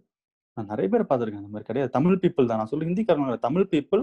நான் 0.56 0.66
நிறைய 0.66 0.88
பேர் 0.88 1.02
பார்த்திருக்கேன் 1.02 1.42
அந்த 1.42 1.52
மாதிரி 1.52 1.64
கிடையாது. 1.64 1.92
தமிழ் 1.92 2.18
பீப்புள் 2.22 2.46
தான். 2.46 2.56
நான் 2.56 2.66
சொல்லி 2.66 2.86
ஹிந்திக்காரங்க 2.86 3.38
தமிழ் 3.38 3.68
பீப்புள் 3.70 4.02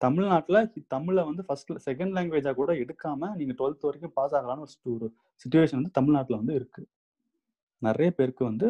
தமிழ்நாட்டுல 0.00 0.58
தமிழை 0.88 1.24
வந்து 1.24 1.44
ஃபர்ஸ்ட் 1.44 1.72
செகண்ட் 1.90 2.14
லாங்குவேஜா 2.16 2.52
கூட 2.54 2.72
எடுக்காம 2.72 3.34
நீங்க 3.34 3.52
டுவெல்த் 3.52 3.86
வரைக்கும் 3.88 4.14
பாஸ் 4.14 4.34
ஆகலாம்னு 4.34 4.66
ஒரு 4.94 5.06
சுச்சுவேஷன் 5.42 5.78
வந்து 5.80 5.90
தமிழ்நாட்டுல 5.90 6.36
வந்து 6.36 6.54
இருக்கு. 6.54 6.82
நிறைய 7.82 8.10
பேருக்கு 8.10 8.44
வந்து 8.44 8.68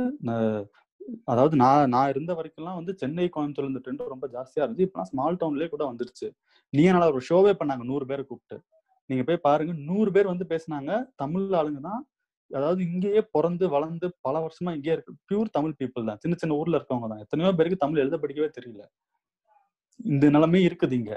அதாவது 1.32 1.54
நான் 1.56 1.90
நான் 1.94 2.10
இருந்த 2.12 2.32
வரைக்கும்லாம் 2.38 2.78
வந்து 2.80 2.92
சென்னை 3.02 3.26
கோயம்புத்தூர்ல 3.34 3.72
இந்த 3.72 3.82
ட்ரெண்ட் 3.84 4.14
ரொம்ப 4.14 4.26
ஜாஸ்தியா 4.36 4.62
இருந்துச்சு. 4.64 4.86
இப்பெல்லாம் 4.88 5.10
ஸ்மால் 5.10 5.38
டவுன்லயே 5.42 5.68
கூட 5.74 5.84
வந்துருச்சு. 5.90 6.28
நீ 6.72 6.82
என்னால 6.90 7.08
ஒரு 7.12 7.22
ஷோவே 7.28 7.52
பண்ணாங்க 7.60 7.84
நூறு 7.90 8.04
பேரை 8.10 8.22
கூப்பிட்டு. 8.24 8.56
நீங்க 9.10 9.22
போய் 9.28 9.44
பாருங்க 9.48 9.72
நூறு 9.88 10.10
பேர் 10.12 10.32
வந்து 10.32 10.46
பேசுனாங்க. 10.52 10.90
தமிழ் 11.22 11.56
ஆளுங்க 11.60 11.80
தான். 11.80 12.02
அதாவது 12.50 12.80
இங்கேயே 12.88 13.20
பிறந்து 13.36 13.64
வளர்ந்து 13.68 14.06
பல 14.20 14.34
வருஷமா 14.46 14.70
இங்கேயே 14.76 14.94
இருக்கு. 14.96 15.14
பியூர் 15.28 15.48
தமிழ் 15.50 15.76
பீப்புள் 15.80 16.08
தான். 16.10 16.20
சின்ன 16.22 16.34
சின்ன 16.42 16.56
ஊர்ல 16.60 16.78
இருக்கவங்க 16.80 17.08
தான். 17.12 17.22
எத்தனையோ 17.24 17.52
பேருக்கு 17.58 17.82
தமிழ் 17.84 18.02
எழுத 18.04 18.16
படிக்கவே 18.24 18.50
தெரியல. 18.58 18.82
இந்த 20.00 20.30
நிலைமை 20.30 20.60
இருக்குது 20.68 20.96
இங்க. 21.00 21.12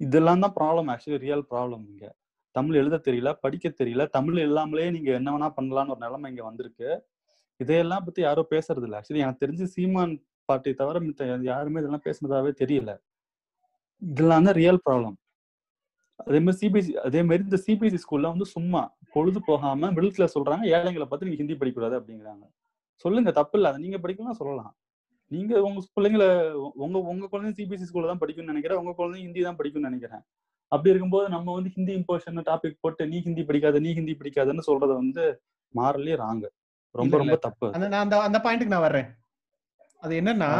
இதெல்லாம் 0.00 0.42
தான் 0.44 0.54
ப்ராப்ளம் 0.58 0.88
ஆக்சுவலி 0.92 1.18
ரியல் 1.26 1.46
ப்ராப்ளம் 1.52 1.84
இங்க. 1.92 2.04
தமிழ் 2.54 2.78
எழுத 2.80 2.96
தெரியல 3.08 3.30
படிக்க 3.44 3.66
தெரியல. 3.80 4.04
தமிழ் 4.16 4.38
இல்லாமலே 4.46 4.86
நீங்க 4.90 5.10
என்ன 5.18 5.30
வேணா 5.34 5.48
பண்ணலாம்னு 5.58 5.94
ஒரு 5.94 6.02
நிலைமை 6.06 6.30
இங்க 6.32 6.42
வந்திருக்கு. 6.50 6.88
இதையெல்லாம் 7.62 8.04
பத்தி 8.06 8.20
யாரும் 8.26 8.50
பேசுறது 8.54 8.86
இல்லை 8.88 8.98
ஆக்சுவலி 9.00 9.22
எனக்கு 9.24 9.42
தெரிஞ்சு 9.44 9.66
சீமான் 9.74 10.12
பார்ட்டி 10.48 10.70
தவிர 10.80 10.98
மித்த 11.06 11.26
யாருமே 11.50 11.80
இதெல்லாம் 11.82 12.04
பேசுனதாவே 12.06 12.52
தெரியல. 12.62 12.92
இதெல்லாம் 14.02 14.46
தான் 14.48 14.58
ரியல் 14.62 14.80
ப்ராப்ளம் 14.86 15.16
அதே 16.26 16.38
மாதிரி 16.44 16.58
சிபிஎஸ்சி 16.60 16.92
அதே 17.06 17.20
மாதிரி 17.28 17.42
இந்த 17.48 17.58
சிபிஎஸ்சி 17.66 18.00
ஸ்கூல்ல 18.04 18.30
வந்து 18.34 18.46
சும்மா 18.54 18.80
பொழுது 19.14 19.40
போகாம 19.48 19.90
மிடில் 19.96 20.14
கிளாஸ் 20.16 20.36
சொல்றாங்க 20.36 20.64
ஏழைங்களை 20.76 21.06
பார்த்து 21.08 21.26
நீங்க 21.28 21.40
ஹிந்தி 21.42 21.54
படிக்கக்கூடாது 21.60 21.96
அப்படிங்கிறாங்க. 21.98 22.44
சொல்லுங்க 23.04 23.30
தப்பு 23.38 23.56
இல்லை. 23.58 23.68
அதை 23.72 23.80
நீங்க 23.84 23.98
படிக்கலாம் 24.04 24.38
சொல்லலாம். 24.40 24.72
நீங்க 25.30 25.52
உங்க 25.68 25.80
பிள்ளைங்கள 25.96 26.24
உங்க 26.84 26.96
உங்க 27.12 27.24
குழந்தைங்க 27.32 27.58
சிபிஎஸ்சி 27.60 27.88
ஸ்கூல்ல 27.90 28.10
தான் 28.12 28.22
படிக்கணும்னு 28.22 28.52
நினைக்கிறேன். 28.54 28.80
உங்க 28.82 28.92
குழந்தையும் 28.98 29.26
ஹிந்தி 29.28 29.42
தான் 29.48 29.58
படிக்கணும்னு 29.60 29.90
நினைக்கிறேன். 29.90 30.22
அப்படி 30.72 30.90
இருக்கும்போது 30.92 31.26
நம்ம 31.36 31.48
வந்து 31.58 31.70
ஹிந்தி 31.76 31.92
இம்போஷன் 32.00 32.42
டாபிக் 32.50 32.82
போட்டு 32.84 33.04
நீ 33.12 33.18
ஹிந்தி 33.26 33.42
படிக்காத 33.48 33.80
நீ 33.86 33.90
ஹிந்தி 33.98 34.14
படிக்காதன்னு 34.20 34.64
சொல்றது 34.70 34.94
வந்து 35.02 35.24
மாறலே 35.74 36.14
ராங்க 36.24 36.44
ரொம்ப 36.94 37.18
ரொம்ப 37.20 37.36
தப்பு. 37.36 37.66
அந்த 37.76 37.86
நான் 37.88 38.04
அந்த 38.06 38.16
அந்த 38.22 38.38
பாயிண்ட்டுக்கு 38.44 38.74
நான் 38.74 38.86
வர்றேன். 38.88 39.08
அது 40.02 40.12
என்னன்னா. 40.20 40.50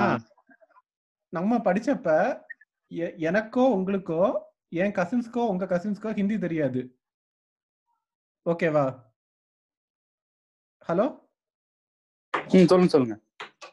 நம்ம 1.33 1.59
படிச்சப்ப 1.67 2.09
எனக்கோ 3.29 3.63
உங்களுக்கோ 3.77 4.23
என் 4.83 4.95
கசின்ஸ்க்கோ 4.99 5.43
உங்க 5.53 5.65
கசின்ஸ்க்கோ 5.73 6.11
ஹிந்தி 6.19 6.37
தெரியாது. 6.39 6.81
ஓகேவா 8.47 8.85
ஹலோ 10.89 11.07
ம் 12.55 12.69
சொல்லுங்க 12.71 12.93
சொல்லுங்க. 12.95 13.17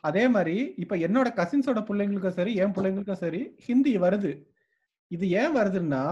அதே 0.01 0.23
மாதிரி 0.27 0.55
இப்ப 0.83 0.95
என்னோட 1.05 1.27
கசின்ஸோட 1.39 1.79
பிள்ளைங்களுக்கும் 1.87 2.37
சரி 2.39 2.51
என் 2.55 2.73
பிள்ளைங்களுக்கும் 2.75 3.21
சரி 3.23 3.41
ஹிந்தி 3.67 3.93
வருது. 3.97 4.31
இது 5.11 5.25
ஏன் 5.41 5.55
வருதுன்னா 5.57 6.03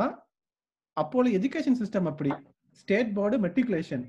அப்போல 0.98 1.32
எஜுகேஷன் 1.38 1.80
சிஸ்டம் 1.82 2.10
அப்படி. 2.12 2.32
ஸ்டேட் 2.80 3.12
போர்டு 3.18 3.38
மெட்ரிகுலேஷன் 3.46 4.04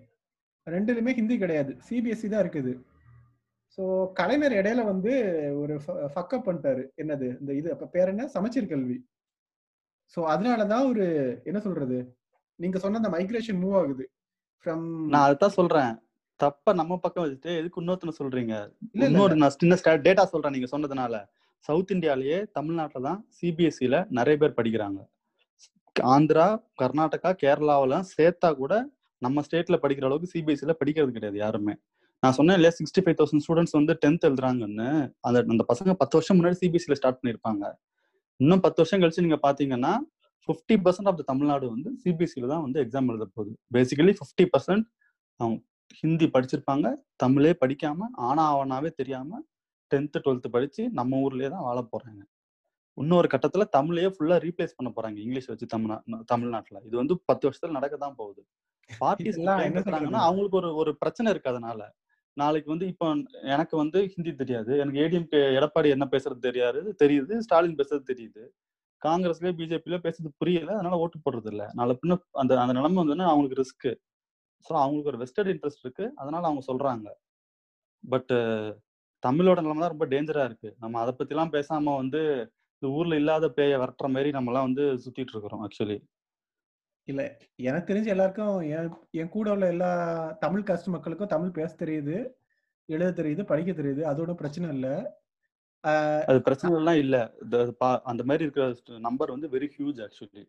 ரெண்டுலுமே 0.75 1.13
ஹிந்தி 1.19 1.37
கிடையாது. 1.43 1.73
சிபிஎஸ்சி 1.89 2.29
தான் 2.33 2.43
இருக்குது. 2.45 2.73
ஸோ 3.79 3.85
கலைஞர் 4.19 4.59
இடையில 4.61 4.85
வந்து 4.91 5.13
ஒரு 5.63 5.75
ஃபக்கப் 6.13 6.47
பண்ணிட்டாரு. 6.47 6.83
என்னது? 7.03 7.29
இந்த 7.41 7.53
இது 7.61 7.69
அப்ப 7.75 7.89
பேர் 7.95 8.13
என்ன? 8.13 8.27
சமச்சீர் 8.37 8.71
கல்வி. 8.73 8.99
ஸோ 10.15 10.21
அதனாலதான் 10.35 10.87
ஒரு 10.91 11.07
என்ன 11.51 11.59
சொல்றது? 11.67 11.99
நீங்க 12.59 12.79
சொன்ன 12.85 13.01
அந்த 13.01 13.11
மைக்ரேஷன் 13.17 13.61
மூவ் 13.63 13.77
ஆகுது. 13.81 14.05
ஃப்ரம் 14.67 14.87
நான் 15.15 15.27
அதுதான் 15.27 15.57
சொல்றேன். 15.59 15.93
தப்ப 16.41 16.73
நம்ம 16.81 16.97
பக்கம் 17.05 17.25
வச்சுட்டு 17.25 17.53
எதுக்கு 17.61 17.81
இன்னொருத்தன 17.83 18.15
சொல்றீங்க. 18.21 18.55
இன்னொரு 19.07 19.35
நான் 19.43 19.57
சின்ன 19.61 19.97
டேட்டா 20.07 20.25
சொல்றேன் 20.33 20.55
நீங்க 20.57 20.69
சொன்னதுனால. 20.75 21.15
சவுத் 21.69 21.93
இந்தியாலயே 21.95 22.39
தமிழ்நாட்டுல 22.57 23.03
தான் 23.07 23.21
சிபிஎஸ்சில 23.39 23.97
நிறைய 24.19 24.37
பேர் 24.43 24.59
படிக்கிறாங்க. 24.59 25.01
ஆந்திரா 25.97 26.47
கர்நாடகா 26.83 27.31
கேரளாவில 27.43 27.95
சேர்த்தா 28.15 28.51
கூட 28.63 28.75
நம்ம 29.23 29.43
ஸ்டேட்ல 29.47 29.77
படிக்கிற 29.83 30.07
அளவுக்கு 30.09 30.33
சிபிஎஸ்சில 30.35 30.75
படிக்கிறது 30.81 31.13
கிடையாது 31.17 31.39
யாருமே. 31.45 31.75
நான் 32.23 32.37
சொன்னேன் 32.39 32.57
இல்லையா 32.59 32.73
சிக்ஸ்டி 32.79 33.03
ஃபைவ் 33.05 33.19
தௌசண்ட் 33.19 33.43
ஸ்டூடெண்ட்ஸ் 33.45 33.77
வந்து 33.79 33.93
டென்த் 34.05 34.27
எழுதுறாங்கன்னு. 34.29 34.89
அந்த 35.27 35.39
அந்த 35.55 35.65
பசங்க 35.73 35.93
பத்து 36.03 36.17
வருஷம் 36.19 36.37
முன்னாடி 36.39 36.59
சிபிஎஸ்சில 36.63 36.97
ஸ்டார்ட் 37.01 37.19
பண்ணியிருப்பாங்க. 37.21 37.65
இன்னும் 38.41 38.63
பத்து 38.67 38.81
வருஷம் 38.83 39.01
கழிச்சு 39.03 39.25
நீங்க 39.27 39.39
பாத்தீங்கன்னா 39.47 39.93
fifty 40.49 40.77
percent 40.85 41.09
of 41.11 41.19
the 41.21 41.25
Tamil Nadu 41.31 41.67
வந்து 41.75 41.91
சிபிஎஸ்சியில 42.03 42.49
தான் 42.53 42.65
வந்து 42.67 42.79
எக்ஸாம் 42.85 43.09
எழுத 43.13 43.25
போகுது. 43.37 43.53
பேசிக்கலி 43.77 44.15
ஃபிஃப்டி 44.19 44.45
பர்சன்ட் 44.55 44.87
அவங்க 45.41 45.57
ஹிந்தி 46.01 46.27
படிச்சிருப்பாங்க 46.35 46.87
தமிழே 47.23 47.53
படிக்காம 47.63 48.09
ஆனா 48.29 48.43
ஆவனாவே 48.55 48.91
தெரியாம 49.01 49.41
டென்த்து 49.91 50.19
டுவெல்த்து 50.25 50.49
படிச்சு 50.57 50.83
நம்ம 50.99 51.21
ஊர்லயே 51.27 51.49
தான் 51.55 51.65
வாழ 51.69 51.79
போறாங்க. 51.93 52.21
இன்னொரு 52.99 53.29
கட்டத்துல 53.33 53.65
தமிழையே 53.77 54.09
ஃபுல்லா 54.15 54.37
ரீப்ளேஸ் 54.47 54.77
பண்ண 54.79 54.89
போறாங்க 54.97 55.19
இங்கிலீஷ் 55.25 55.49
வச்சு 55.51 55.67
தமிழ்நா 55.75 55.97
தமிழ்நாட்டுல. 56.33 56.79
இது 56.89 56.95
வந்து 56.97 57.15
பத்து 57.29 57.45
வருஷத்துல 57.49 57.77
நடக்க 57.79 57.97
தான் 58.05 58.17
போகுது. 58.21 58.43
பார்ட்டிஸ் 58.91 59.31
இதெல்லாம் 59.31 59.63
என்ன 59.69 59.81
சொல்றது? 59.87 60.19
அவங்களுக்கு 60.27 60.59
ஒரு 60.61 60.71
ஒரு 60.83 60.91
பிரச்சனை 61.03 61.29
இருக்கு 61.33 61.53
அதனால. 61.53 61.81
நாளைக்கு 62.37 62.69
வந்து 62.73 62.87
இப்போ 62.93 63.07
எனக்கு 63.55 63.75
வந்து 63.77 63.99
ஹிந்தி 64.13 64.33
தெரியாது. 64.35 64.73
எனக்கு 64.83 65.01
ஏடிஎம்கே 65.05 65.41
எடப்பாடி 65.59 65.89
என்ன 65.97 66.07
பேசுறது 66.13 66.41
தெரியாது 66.49 66.81
தெரியுது. 67.03 67.35
ஸ்டாலின் 67.47 67.79
பேசுறது 67.81 68.05
தெரியுது. 68.13 68.43
காங்கிரஸ்லயே 69.03 69.53
பிஜேபில 69.59 69.99
பேசுறது 70.05 70.31
புரியல. 70.41 70.71
அதனால 70.77 70.99
ஓட்டு 70.99 71.19
போடுறது 71.25 71.51
இல்ல 71.53 71.65
நாளை 71.75 71.95
பின்ன 72.01 72.15
அந்த 72.35 72.53
அந்த 72.63 72.75
நிலைமை 72.79 72.99
வந்து 73.05 73.29
அவங்களுக்கு 73.31 73.61
ரிஸ்க் 73.63 73.89
ஸோ 74.67 74.73
அவங்களுக்கு 74.83 75.13
ஒரு 75.13 75.21
வெஸ்டர்ட் 75.23 75.51
இன்ட்ரெஸ்ட் 75.53 75.85
இருக்கு. 75.85 76.07
அதனால 76.17 76.43
அவங்க 76.49 76.63
சொல்றாங்க. 76.71 77.09
பட் 78.05 78.33
தமிழோட 79.23 79.59
நிலைமை 79.65 79.81
தான் 79.81 79.95
ரொம்ப 79.95 80.07
டேஞ்சரா 80.07 80.45
இருக்கு. 80.51 80.71
நம்ம 80.79 81.01
அதை 81.01 81.13
பத்திலாம் 81.19 81.55
பேசாம 81.55 81.95
வந்து 81.97 82.21
இந்த 82.83 82.89
ஊர்ல 82.97 83.15
இல்லாத 83.17 83.47
பேய 83.57 83.79
விரட்டுற 83.81 84.09
மாதிரி 84.15 84.31
நம்ம 84.31 84.51
எல்லாம் 84.53 84.67
வந்து 84.69 84.85
சுத்திட்டு 85.05 85.33
இருக்கிறோம் 85.35 85.63
ஆக்சுவலி 85.67 85.97
இல்ல 87.09 87.23
எனக்கு 87.65 87.89
தெரிஞ்சு 87.91 88.13
எல்லாருக்கும் 88.15 88.57
என் 88.71 88.89
என் 89.21 89.33
கூட 89.35 89.49
உள்ள 89.51 89.67
எல்லா 89.67 89.91
தமிழ் 90.43 90.67
காஸ்ட் 90.69 90.95
மக்களுக்கும் 90.95 91.33
தமிழ் 91.35 91.57
பேச 91.59 91.71
தெரியுது 91.77 92.17
எழுத 92.89 93.09
தெரியுது 93.19 93.43
படிக்க 93.45 93.71
தெரியுது. 93.73 94.03
அதோட 94.11 94.33
பிரச்சனை 94.35 94.69
இல்ல. 94.77 94.89
அது 96.29 96.39
பிரச்சனை 96.47 96.71
எல்லாம் 96.79 97.01
இல்ல. 97.03 97.17
அந்த 98.11 98.23
மாதிரி 98.29 98.45
இருக்கிற 98.47 98.65
நம்பர் 99.07 99.35
வந்து 99.35 99.49
வெரி 99.55 99.69
ஹியூஜ் 99.75 100.01
ஆக்சுவலி 100.07 100.43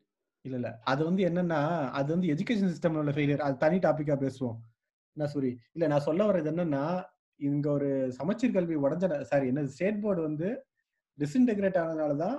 இல்ல 0.46 0.56
இல்ல. 0.56 0.70
அது 0.92 1.02
வந்து 1.06 1.22
என்னன்னா 1.30 1.62
அது 2.00 2.10
வந்து 2.16 2.30
எஜுகேஷன் 2.34 2.72
சிஸ்டம்ல 2.74 3.02
உள்ள 3.04 3.14
ஃபெயிலியர் 3.16 3.46
அது 3.48 3.58
தனி 3.58 3.78
டாபிக்கா 3.86 4.16
பேசுவோம். 4.24 4.58
என்ன 5.18 5.28
சாரி 5.28 5.52
இல்ல 5.76 5.86
நான் 5.88 6.06
சொல்ல 6.08 6.28
வர்றது 6.30 6.52
என்னன்னா 6.54 6.84
இங்க 7.40 7.68
ஒரு 7.72 7.90
சமச்சீர் 8.20 8.56
கல்வி 8.56 8.76
உடஞ்ச 8.84 9.04
சாரி 9.30 9.48
என்ன 9.52 9.66
ஸ்டேட் 9.74 10.02
போர்டு 10.04 10.22
வந்து 10.24 10.48
டிஸ்இன்டெகிரேட் 11.18 11.82
ஆனதுனால 11.82 12.16
தான் 12.18 12.38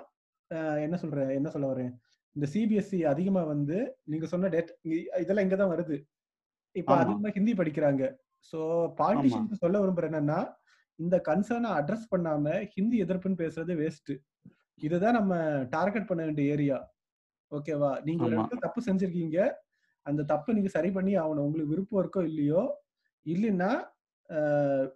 என்ன 0.84 0.96
சொல்றேன் 1.02 1.30
என்ன 1.38 1.48
சொல்ல 1.54 1.66
வரேன்? 1.72 1.92
இந்த 2.36 2.46
சிபிஎஸ்சி 2.52 2.98
அதிகமா 3.12 3.42
வந்து 3.46 3.76
நீங்க 4.06 4.26
சொன்ன 4.26 4.48
டேட் 4.48 4.70
இதெல்லாம் 5.22 5.46
இங்க 5.46 5.56
தான் 5.56 5.72
வருது. 5.72 5.96
இப்ப. 6.76 6.90
அதிகமா 7.02 7.30
ஹிந்தி 7.36 7.52
படிக்கிறாங்க. 7.60 8.02
சோ 8.52 8.58
பாலிட்டிஷியன்ஸ் 9.00 9.62
சொல்ல 9.62 9.80
விரும்புறேன் 9.82 10.10
என்னன்னா 10.12 10.40
இந்த 10.98 11.16
கன்சர்னை 11.28 11.70
அட்ரஸ் 11.78 12.10
பண்ணாம 12.12 12.44
ஹிந்தி 12.74 12.96
எதிர்ப்புன்னு 13.04 13.40
பேசுறது 13.42 13.74
வேஸ்ட் 13.80 14.12
இதுதான் 14.80 15.16
நம்ம 15.18 15.32
டார்கெட் 15.74 16.08
பண்ண 16.10 16.20
வேண்டிய 16.26 16.52
ஏரியா 16.54 16.78
ஓகேவா 17.52 17.90
நீங்க 18.06 18.22
ஒரு 18.22 18.32
ஆமா. 18.32 18.38
இடத்துல 18.38 18.64
தப்பு 18.66 18.80
செஞ்சிருக்கீங்க. 18.86 19.38
அந்த 20.06 20.22
தப்பு 20.24 20.50
நீங்க 20.56 20.70
சரி 20.74 20.90
பண்ணி 20.90 21.12
ஆகணும். 21.22 21.46
உங்களுக்கு 21.46 21.72
விருப்பம் 21.72 22.00
இருக்கோ 22.02 22.20
இல்லையோ 22.30 22.62
இல்லைன்னா 23.26 23.70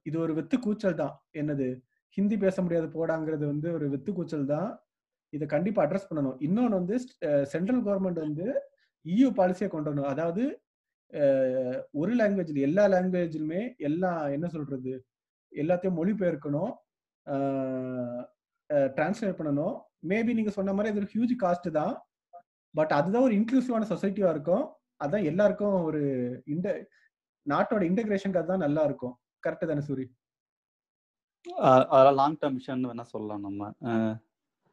இது 0.06 0.16
ஒரு 0.24 0.32
வெத்து 0.36 0.56
கூச்சல் 0.64 1.00
தான். 1.00 1.14
என்னது? 1.34 1.66
ஹிந்தி 2.16 2.36
பேச 2.38 2.56
முடியாது 2.62 2.88
போடாங்கிறது 2.94 3.44
வந்து 3.52 3.68
ஒரு 3.76 3.86
வெத்து 3.94 4.10
கூச்சல் 4.12 4.46
தான். 4.52 4.68
இதை 5.36 5.44
கண்டிப்பா 5.54 5.80
அட்ரஸ் 5.84 6.08
பண்ணணும். 6.10 6.36
இன்னொன்னு 6.46 6.78
வந்து 6.80 6.96
சென்ட்ரல் 7.52 7.82
கவர்மெண்ட் 7.86 8.20
வந்து 8.26 8.46
இயூ 9.04 9.28
பாலிசியை 9.38 9.68
கொண்டு 9.70 9.90
வரணும். 9.90 10.10
அதாவது 10.12 10.44
ஒரு 12.00 12.12
லாங்குவேஜ்ல 12.20 12.62
எல்லா 12.68 12.84
லாங்குவேஜ்லுமே 12.94 13.60
எல்லா 13.88 14.10
என்ன 14.36 14.46
சொல்றது 14.54 14.92
எல்லாத்தையும் 15.52 15.98
மொழிபெயர்க்கணும். 15.98 16.72
டிரான்ஸ்லேட் 18.96 19.38
பண்ணணும். 19.40 19.74
மேபி 20.10 20.32
நீங்க 20.38 20.52
சொன்ன 20.56 20.72
மாதிரி 20.76 20.92
இது 20.92 21.02
ஒரு 21.02 21.12
ஹியூஜ் 21.14 21.34
காஸ்ட் 21.42 21.68
தான். 21.80 21.94
பட் 22.74 22.92
அதுதான் 22.98 23.26
ஒரு 23.28 23.34
இன்க்ளூசிவான 23.38 23.88
சொசைட்டியா 23.92 24.30
இருக்கும். 24.34 24.64
அதான் 25.04 25.28
எல்லாருக்கும் 25.30 25.76
ஒரு 25.88 26.02
இந்த 26.54 26.68
நாட்டோட 27.46 27.82
இன்டகிரேஷனுக்கு 27.90 28.42
அதுதான் 28.42 28.64
நல்லா 28.66 28.82
இருக்கும். 28.88 29.14
கரெக்ட் 29.46 29.70
தானே 29.70 29.84
சூரி? 29.88 30.06
அதெல்லாம் 31.94 32.18
லாங் 32.20 32.38
டேர்ம் 32.42 32.58
விஷயம்னு 32.60 32.90
வேணா 32.90 33.06
சொல்லலாம் 33.14 33.44
நம்ம. 33.46 33.72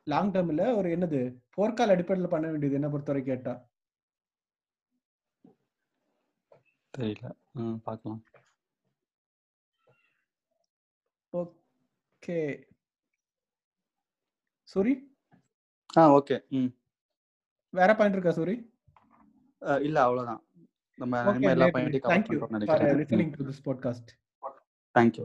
லாங் 0.07 0.31
டேர்ம்ல 0.31 0.75
ஒரு 0.75 0.89
என்னது 0.89 1.19
போர்க்கால 1.57 1.89
அடிப்படையில் 1.89 2.31
பண்ண 2.31 2.49
வேண்டியது 2.49 2.73
என்ன 2.73 2.89
பொறுத்தவரை 2.89 3.25
கேட்டா? 3.25 3.53
தெரியல. 6.93 7.27
பார்க்கலாம் 7.83 8.21
ஓகே. 11.33 12.37
சூரி? 14.75 14.93
ஆ 15.97 16.13
ஓகே. 16.13 16.35
ம். 16.49 16.71
வேற 17.73 17.95
பாயிண்ட் 17.95 18.17
இருக்கா 18.17 18.41
சூரி? 18.41 18.55
இல்ல 19.81 20.01
அவ்வளவுதான். 20.01 20.41
நம்ம 20.97 21.17
எல்லா 21.49 21.67
கிரேட் 21.69 21.75
பாயிண்ட்டையும் 21.75 22.01
கவர் 22.01 22.39
ஃபார் 22.39 22.51
நினைக்கிறேன். 22.51 22.97
Listening 22.99 23.33
to 23.35 23.45
this 23.49 23.63
podcast 23.65 24.11
thank you 24.95 25.19